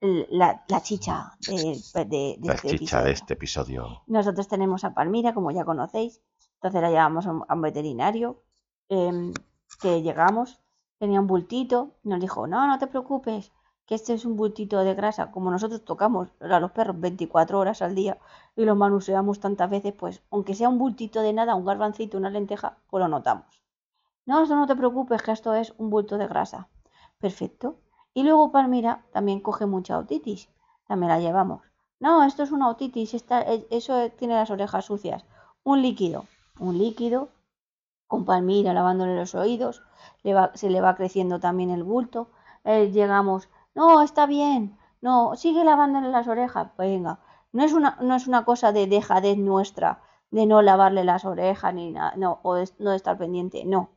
La, 0.00 0.64
la, 0.68 0.82
chicha 0.82 1.32
de, 1.46 2.04
de, 2.06 2.38
la 2.42 2.54
este 2.54 2.78
chicha 2.78 3.02
de 3.02 3.12
este 3.12 3.34
episodio. 3.34 4.02
Nosotros 4.06 4.46
tenemos 4.46 4.84
a 4.84 4.94
Palmira, 4.94 5.32
como 5.32 5.50
ya 5.50 5.64
conocéis. 5.64 6.22
Entonces 6.54 6.82
la 6.82 6.90
llevamos 6.90 7.26
a 7.26 7.32
un, 7.32 7.62
veterinario. 7.62 8.42
Em, 8.88 9.32
que 9.80 10.02
llegamos, 10.02 10.60
tenía 10.98 11.20
un 11.20 11.26
bultito. 11.26 11.96
Nos 12.02 12.20
dijo, 12.20 12.46
no, 12.46 12.66
no 12.66 12.78
te 12.78 12.86
preocupes 12.86 13.52
que 13.86 13.94
este 13.94 14.14
es 14.14 14.24
un 14.24 14.36
bultito 14.36 14.80
de 14.80 14.94
grasa, 14.94 15.30
como 15.30 15.50
nosotros 15.50 15.84
tocamos 15.84 16.28
a 16.40 16.60
los 16.60 16.72
perros 16.72 16.98
24 17.00 17.58
horas 17.58 17.82
al 17.82 17.94
día 17.94 18.18
y 18.56 18.64
los 18.64 18.76
manuseamos 18.76 19.38
tantas 19.38 19.70
veces, 19.70 19.94
pues 19.94 20.22
aunque 20.30 20.54
sea 20.54 20.68
un 20.68 20.78
bultito 20.78 21.22
de 21.22 21.32
nada, 21.32 21.54
un 21.54 21.64
garbancito, 21.64 22.18
una 22.18 22.30
lenteja, 22.30 22.78
pues 22.88 23.00
lo 23.00 23.08
notamos. 23.08 23.46
No, 24.26 24.42
eso 24.42 24.56
no 24.56 24.66
te 24.66 24.76
preocupes, 24.76 25.22
que 25.22 25.32
esto 25.32 25.54
es 25.54 25.72
un 25.78 25.88
bulto 25.88 26.18
de 26.18 26.26
grasa. 26.26 26.68
Perfecto. 27.18 27.76
Y 28.12 28.22
luego 28.24 28.52
Palmira 28.52 29.04
también 29.12 29.40
coge 29.40 29.66
mucha 29.66 29.98
otitis, 29.98 30.48
también 30.86 31.10
la 31.10 31.20
llevamos. 31.20 31.62
No, 32.00 32.22
esto 32.24 32.42
es 32.42 32.52
una 32.52 32.68
otitis, 32.68 33.14
eso 33.14 34.10
tiene 34.18 34.34
las 34.34 34.50
orejas 34.50 34.84
sucias. 34.84 35.24
Un 35.64 35.80
líquido, 35.82 36.26
un 36.58 36.76
líquido, 36.76 37.30
con 38.06 38.24
Palmira 38.24 38.74
lavándole 38.74 39.16
los 39.16 39.34
oídos, 39.34 39.82
se 40.54 40.70
le 40.70 40.80
va 40.80 40.96
creciendo 40.96 41.40
también 41.40 41.70
el 41.70 41.84
bulto. 41.84 42.28
Eh, 42.64 42.90
llegamos 42.90 43.48
no, 43.76 44.00
está 44.00 44.24
bien. 44.26 44.78
No, 45.02 45.36
sigue 45.36 45.62
lavándole 45.62 46.08
las 46.08 46.26
orejas. 46.28 46.68
Venga, 46.78 47.20
no 47.52 47.62
es 47.62 47.74
una, 47.74 47.98
no 48.00 48.14
es 48.16 48.26
una 48.26 48.44
cosa 48.46 48.72
de 48.72 48.86
dejadez 48.86 49.36
nuestra, 49.36 50.00
de 50.30 50.46
no 50.46 50.62
lavarle 50.62 51.04
las 51.04 51.26
orejas 51.26 51.74
ni 51.74 51.92
nada, 51.92 52.14
no, 52.16 52.40
o 52.42 52.54
de, 52.54 52.70
no 52.78 52.92
estar 52.92 53.18
pendiente, 53.18 53.64
no. 53.66 53.90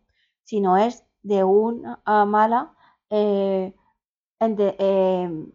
Sino 0.50 0.78
es 0.78 1.06
de 1.22 1.44
una 1.44 2.02
mala, 2.26 2.74
eh, 3.12 3.76
em, 4.40 5.52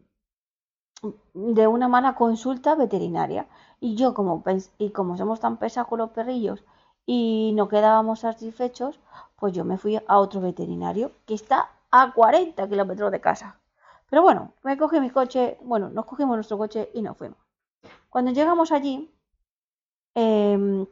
de 1.35 1.67
una 1.67 1.89
mala 1.89 2.15
consulta 2.15 2.75
veterinaria. 2.77 3.49
Y 3.81 3.97
yo, 3.97 4.15
como, 4.15 4.43
y 4.79 4.91
como 4.91 5.17
somos 5.17 5.41
tan 5.41 5.57
pesados 5.59 5.89
con 5.89 5.99
los 5.99 6.11
perrillos 6.11 6.65
y 7.07 7.53
no 7.57 7.69
quedábamos 7.69 8.21
satisfechos, 8.21 9.01
pues 9.37 9.53
yo 9.53 9.65
me 9.65 9.79
fui 9.79 9.97
a 9.97 10.19
otro 10.19 10.41
veterinario 10.41 11.11
que 11.27 11.35
está 11.35 11.71
a 11.91 12.13
40 12.13 12.69
kilómetros 12.69 13.11
de 13.11 13.21
casa. 13.21 13.59
Pero 14.09 14.23
bueno, 14.23 14.53
me 14.63 14.77
cogí 14.79 15.01
mi 15.01 15.11
coche, 15.11 15.59
bueno, 15.63 15.91
nos 15.91 16.05
cogimos 16.07 16.37
nuestro 16.37 16.57
coche 16.59 16.91
y 16.95 17.03
nos 17.03 17.17
fuimos. 17.17 17.39
Cuando 18.11 18.33
llegamos 18.33 18.73
allí, 18.73 19.11
em, 20.15 20.87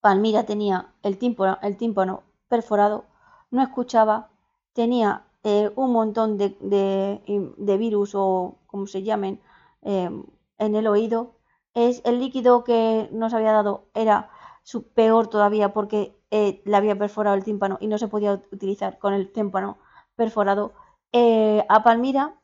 Palmira 0.00 0.44
tenía 0.44 0.92
el 1.02 1.18
el 1.62 1.76
tímpano 1.76 2.22
perforado, 2.48 3.04
no 3.50 3.62
escuchaba, 3.62 4.30
tenía 4.72 5.24
eh, 5.44 5.70
un 5.76 5.92
montón 5.92 6.38
de, 6.38 6.56
de, 6.60 7.76
virus 7.78 8.14
o 8.14 8.56
como 8.66 8.86
se 8.86 9.02
llamen 9.02 9.40
em, 9.82 10.24
en 10.58 10.74
el 10.74 10.86
oído. 10.86 11.36
Es, 11.74 12.02
el 12.04 12.18
líquido 12.20 12.64
que 12.64 13.08
nos 13.12 13.32
había 13.34 13.52
dado 13.52 13.84
era 13.94 14.30
su, 14.62 14.84
peor 14.84 15.28
todavía 15.28 15.72
porque 15.72 16.14
eh, 16.30 16.62
le 16.64 16.76
había 16.76 16.98
perforado 16.98 17.36
el 17.36 17.44
tímpano 17.44 17.78
y 17.80 17.86
no 17.86 17.98
se 17.98 18.08
podía 18.08 18.34
utilizar 18.52 18.98
con 18.98 19.14
el 19.14 19.32
tímpano 19.32 19.78
perforado. 20.16 20.72
Eh, 21.12 21.64
a 21.68 21.82
Palmira 21.82 22.40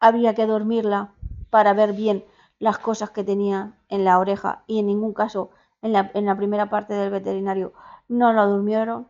habría 0.00 0.34
que 0.34 0.46
dormirla 0.46 1.14
para 1.50 1.74
ver 1.74 1.92
bien 1.92 2.24
las 2.58 2.78
cosas 2.78 3.10
que 3.10 3.24
tenía 3.24 3.76
en 3.88 4.04
la 4.04 4.18
oreja 4.18 4.64
y 4.66 4.78
en 4.80 4.86
ningún 4.86 5.12
caso 5.12 5.50
en 5.82 5.92
la, 5.92 6.10
en 6.14 6.26
la 6.26 6.36
primera 6.36 6.70
parte 6.70 6.94
del 6.94 7.10
veterinario 7.10 7.72
no 8.08 8.32
la 8.32 8.44
durmieron. 8.46 9.08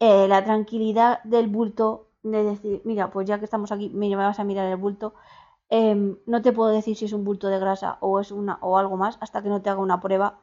Eh, 0.00 0.28
la 0.28 0.44
tranquilidad 0.44 1.22
del 1.24 1.48
bulto 1.48 2.08
de 2.22 2.44
decir, 2.44 2.82
mira, 2.84 3.10
pues 3.10 3.26
ya 3.26 3.38
que 3.38 3.44
estamos 3.44 3.72
aquí, 3.72 3.90
me 3.90 4.14
vas 4.14 4.38
a 4.38 4.44
mirar 4.44 4.66
el 4.66 4.76
bulto. 4.76 5.14
Em, 5.70 6.16
no 6.26 6.40
te 6.40 6.52
puedo 6.52 6.70
decir 6.70 6.96
si 6.96 7.04
es 7.04 7.12
un 7.12 7.24
bulto 7.24 7.48
de 7.48 7.58
grasa 7.58 7.98
o 8.00 8.20
es 8.20 8.32
una 8.32 8.58
o 8.62 8.78
algo 8.78 8.96
más 8.96 9.18
hasta 9.20 9.42
que 9.42 9.48
no 9.48 9.60
te 9.60 9.70
haga 9.70 9.80
una 9.80 10.00
prueba. 10.00 10.40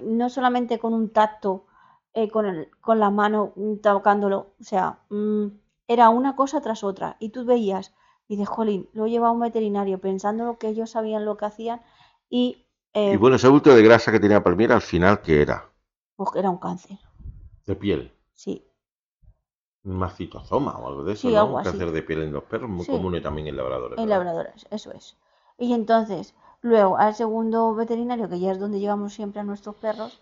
No 0.00 0.28
solamente 0.28 0.78
con 0.78 0.94
un 0.94 1.10
tacto, 1.10 1.66
eh, 2.12 2.28
con, 2.30 2.46
el, 2.46 2.70
con 2.80 3.00
la 3.00 3.10
mano 3.10 3.52
mm, 3.56 3.76
tocándolo, 3.76 4.54
o 4.60 4.64
sea, 4.64 5.00
mm, 5.10 5.46
era 5.88 6.10
una 6.10 6.36
cosa 6.36 6.60
tras 6.60 6.84
otra. 6.84 7.16
Y 7.18 7.30
tú 7.30 7.44
veías 7.44 7.94
y 8.28 8.36
de 8.36 8.46
jolín, 8.46 8.88
lo 8.92 9.06
lleva 9.06 9.28
a 9.28 9.32
un 9.32 9.40
veterinario 9.40 9.98
pensando 10.00 10.58
que 10.58 10.68
ellos 10.68 10.90
sabían 10.90 11.24
lo 11.24 11.36
que 11.36 11.46
hacían 11.46 11.82
y... 12.28 12.66
Eh, 12.94 13.14
y 13.14 13.16
bueno, 13.16 13.36
ese 13.36 13.48
bulto 13.48 13.74
de 13.74 13.82
grasa 13.82 14.12
que 14.12 14.20
tenía 14.20 14.42
Palmira 14.42 14.76
al 14.76 14.82
final, 14.82 15.20
¿qué 15.20 15.42
era? 15.42 15.70
Pues 16.16 16.30
era 16.36 16.48
un 16.48 16.58
cáncer. 16.58 16.98
¿De 17.66 17.74
piel? 17.74 18.12
Sí. 18.34 18.64
Un 19.84 19.96
macitosoma 19.96 20.78
o 20.78 20.88
algo 20.88 21.04
de 21.04 21.12
eso, 21.12 21.28
¿no? 21.28 21.56
Un 21.56 21.62
cáncer 21.62 21.90
de 21.90 22.02
piel 22.02 22.22
en 22.22 22.32
los 22.32 22.44
perros, 22.44 22.70
muy 22.70 22.86
común 22.86 23.20
también 23.22 23.48
en 23.48 23.56
labradores. 23.56 23.98
En 23.98 24.08
labradores, 24.08 24.66
eso 24.70 24.92
es. 24.92 25.16
Y 25.58 25.72
entonces, 25.74 26.34
luego 26.62 26.96
al 26.96 27.14
segundo 27.14 27.74
veterinario, 27.74 28.28
que 28.28 28.40
ya 28.40 28.52
es 28.52 28.58
donde 28.58 28.80
llevamos 28.80 29.12
siempre 29.12 29.40
a 29.40 29.44
nuestros 29.44 29.76
perros, 29.76 30.20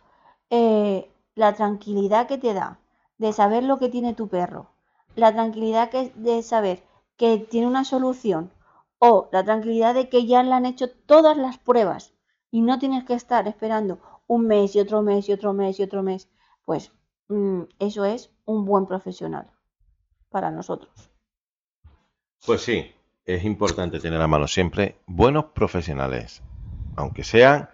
eh, 0.51 1.11
la 1.35 1.55
tranquilidad 1.55 2.27
que 2.27 2.38
te 2.38 2.53
da 2.53 2.79
de 3.18 3.33
saber 3.33 3.62
lo 3.62 3.79
que 3.79 3.88
tiene 3.88 4.14
tu 4.14 4.29
perro, 4.29 4.66
la 5.14 5.33
tranquilidad 5.33 5.90
que 5.90 6.11
de 6.16 6.42
saber 6.42 6.83
que 7.16 7.38
tiene 7.38 7.66
una 7.66 7.85
solución 7.85 8.51
o 8.98 9.29
la 9.33 9.44
tranquilidad 9.44 9.94
de 9.94 10.09
que 10.09 10.27
ya 10.27 10.42
le 10.42 10.53
han 10.53 10.66
hecho 10.66 10.90
todas 10.90 11.37
las 11.37 11.59
pruebas 11.59 12.12
y 12.51 12.62
no 12.62 12.79
tienes 12.79 13.05
que 13.05 13.14
estar 13.14 13.46
esperando 13.48 13.98
un 14.27 14.46
mes 14.46 14.75
y 14.75 14.81
otro 14.81 15.03
mes 15.03 15.29
y 15.29 15.33
otro 15.33 15.53
mes 15.53 15.79
y 15.79 15.83
otro 15.83 16.03
mes, 16.03 16.29
pues 16.64 16.92
eso 17.79 18.05
es 18.05 18.31
un 18.45 18.64
buen 18.64 18.87
profesional 18.87 19.51
para 20.31 20.51
nosotros. 20.51 21.11
Pues 22.45 22.62
sí, 22.62 22.90
es 23.25 23.45
importante 23.45 24.01
tener 24.01 24.21
a 24.21 24.27
mano 24.27 24.49
siempre 24.49 24.97
buenos 25.07 25.47
profesionales, 25.47 26.42
aunque 26.97 27.23
sean, 27.23 27.68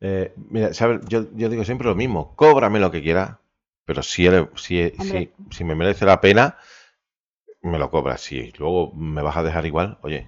eh, 0.00 0.32
mira, 0.48 0.70
Yo, 1.08 1.22
digo 1.22 1.64
siempre 1.64 1.88
lo 1.88 1.94
mismo, 1.94 2.34
cóbrame 2.36 2.80
lo 2.80 2.90
que 2.90 3.02
quieras, 3.02 3.36
pero 3.84 4.02
si, 4.02 4.26
si, 4.56 4.90
si, 4.90 5.30
si, 5.50 5.64
me 5.64 5.74
merece 5.74 6.06
la 6.06 6.20
pena, 6.20 6.56
me 7.60 7.78
lo 7.78 7.90
cobras. 7.90 8.22
Si 8.22 8.52
luego 8.52 8.92
me 8.92 9.22
vas 9.22 9.36
a 9.36 9.42
dejar 9.42 9.66
igual, 9.66 9.98
oye, 10.02 10.26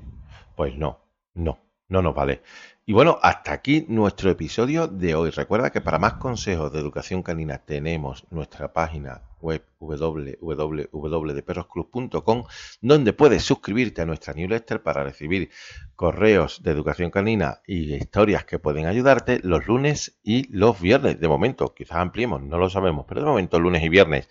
pues 0.56 0.76
no, 0.76 0.98
no, 1.34 1.58
no 1.88 2.02
nos 2.02 2.14
vale. 2.14 2.42
Y 2.88 2.92
bueno, 2.92 3.18
hasta 3.20 3.52
aquí 3.52 3.84
nuestro 3.88 4.30
episodio 4.30 4.86
de 4.86 5.16
hoy. 5.16 5.30
Recuerda 5.30 5.70
que 5.70 5.80
para 5.80 5.98
más 5.98 6.12
consejos 6.14 6.72
de 6.72 6.78
educación 6.78 7.24
canina 7.24 7.58
tenemos 7.58 8.24
nuestra 8.30 8.72
página 8.72 9.22
web 9.40 9.64
www.deperrosclub.com 9.80 12.44
donde 12.80 13.12
puedes 13.12 13.42
suscribirte 13.42 14.02
a 14.02 14.06
nuestra 14.06 14.34
newsletter 14.34 14.84
para 14.84 15.02
recibir 15.02 15.50
correos 15.96 16.62
de 16.62 16.70
educación 16.70 17.10
canina 17.10 17.60
y 17.66 17.92
historias 17.94 18.44
que 18.44 18.60
pueden 18.60 18.86
ayudarte 18.86 19.40
los 19.42 19.66
lunes 19.66 20.20
y 20.22 20.46
los 20.56 20.80
viernes. 20.80 21.18
De 21.18 21.26
momento, 21.26 21.74
quizás 21.74 21.96
ampliemos, 21.96 22.40
no 22.40 22.56
lo 22.56 22.70
sabemos, 22.70 23.04
pero 23.08 23.22
de 23.22 23.26
momento 23.26 23.58
lunes 23.58 23.82
y 23.82 23.88
viernes 23.88 24.28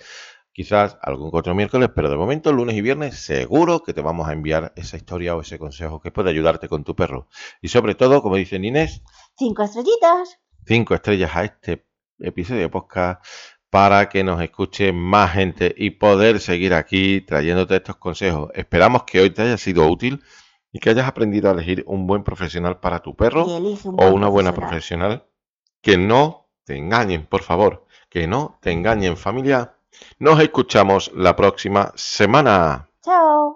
quizás 0.56 0.98
algún 1.02 1.32
otro 1.34 1.54
miércoles, 1.54 1.90
pero 1.94 2.10
de 2.10 2.16
momento 2.16 2.54
lunes 2.54 2.78
y 2.78 2.82
viernes 2.82 3.20
seguro 3.20 3.84
que 3.84 3.94
te 3.94 4.00
vamos 4.00 4.30
a 4.30 4.32
enviar 4.32 4.72
esa 4.78 4.96
historia 4.96 5.36
o 5.36 5.42
ese 5.42 5.60
consejo 5.60 6.00
que 6.00 6.12
puede 6.12 6.30
ayudarte 6.30 6.70
con 6.70 6.86
tu 6.86 6.96
perro. 6.96 7.28
Y 7.62 7.68
sobre 7.68 7.94
todo, 7.94 8.22
como 8.22 8.38
dice 8.38 8.56
Inés, 8.56 9.04
cinco 9.38 9.64
estrellitas. 9.64 10.40
Cinco 10.66 10.96
estrellas 10.96 11.36
a 11.36 11.44
este 11.44 11.86
episodio 12.20 12.62
de 12.62 12.70
podcast 12.70 13.22
para 13.70 14.08
que 14.08 14.24
nos 14.24 14.42
escuche 14.42 14.94
más 14.94 15.34
gente 15.34 15.76
y 15.78 15.90
poder 15.90 16.40
seguir 16.40 16.74
aquí 16.74 17.20
trayéndote 17.20 17.76
estos 17.76 17.98
consejos. 17.98 18.50
Esperamos 18.54 19.04
que 19.04 19.20
hoy 19.20 19.32
te 19.32 19.42
haya 19.42 19.58
sido 19.58 19.86
útil 19.90 20.24
y 20.72 20.80
que 20.80 20.92
hayas 20.92 21.06
aprendido 21.06 21.50
a 21.50 21.54
elegir 21.54 21.84
un 21.86 22.08
buen 22.08 22.24
profesional 22.24 22.80
para 22.80 23.02
tu 23.02 23.14
perro 23.14 23.44
o 23.44 24.08
una 24.08 24.30
buena 24.30 24.54
profesional. 24.54 25.26
Que 25.82 25.98
no 25.98 26.50
te 26.64 26.78
engañen, 26.78 27.26
por 27.26 27.44
favor. 27.44 27.86
Que 28.10 28.26
no 28.26 28.58
te 28.62 28.72
engañen, 28.72 29.18
familia. 29.18 29.75
Nos 30.20 30.40
escuchamos 30.40 31.12
la 31.16 31.36
próxima 31.36 31.92
semana. 31.96 32.90
Chao. 33.04 33.55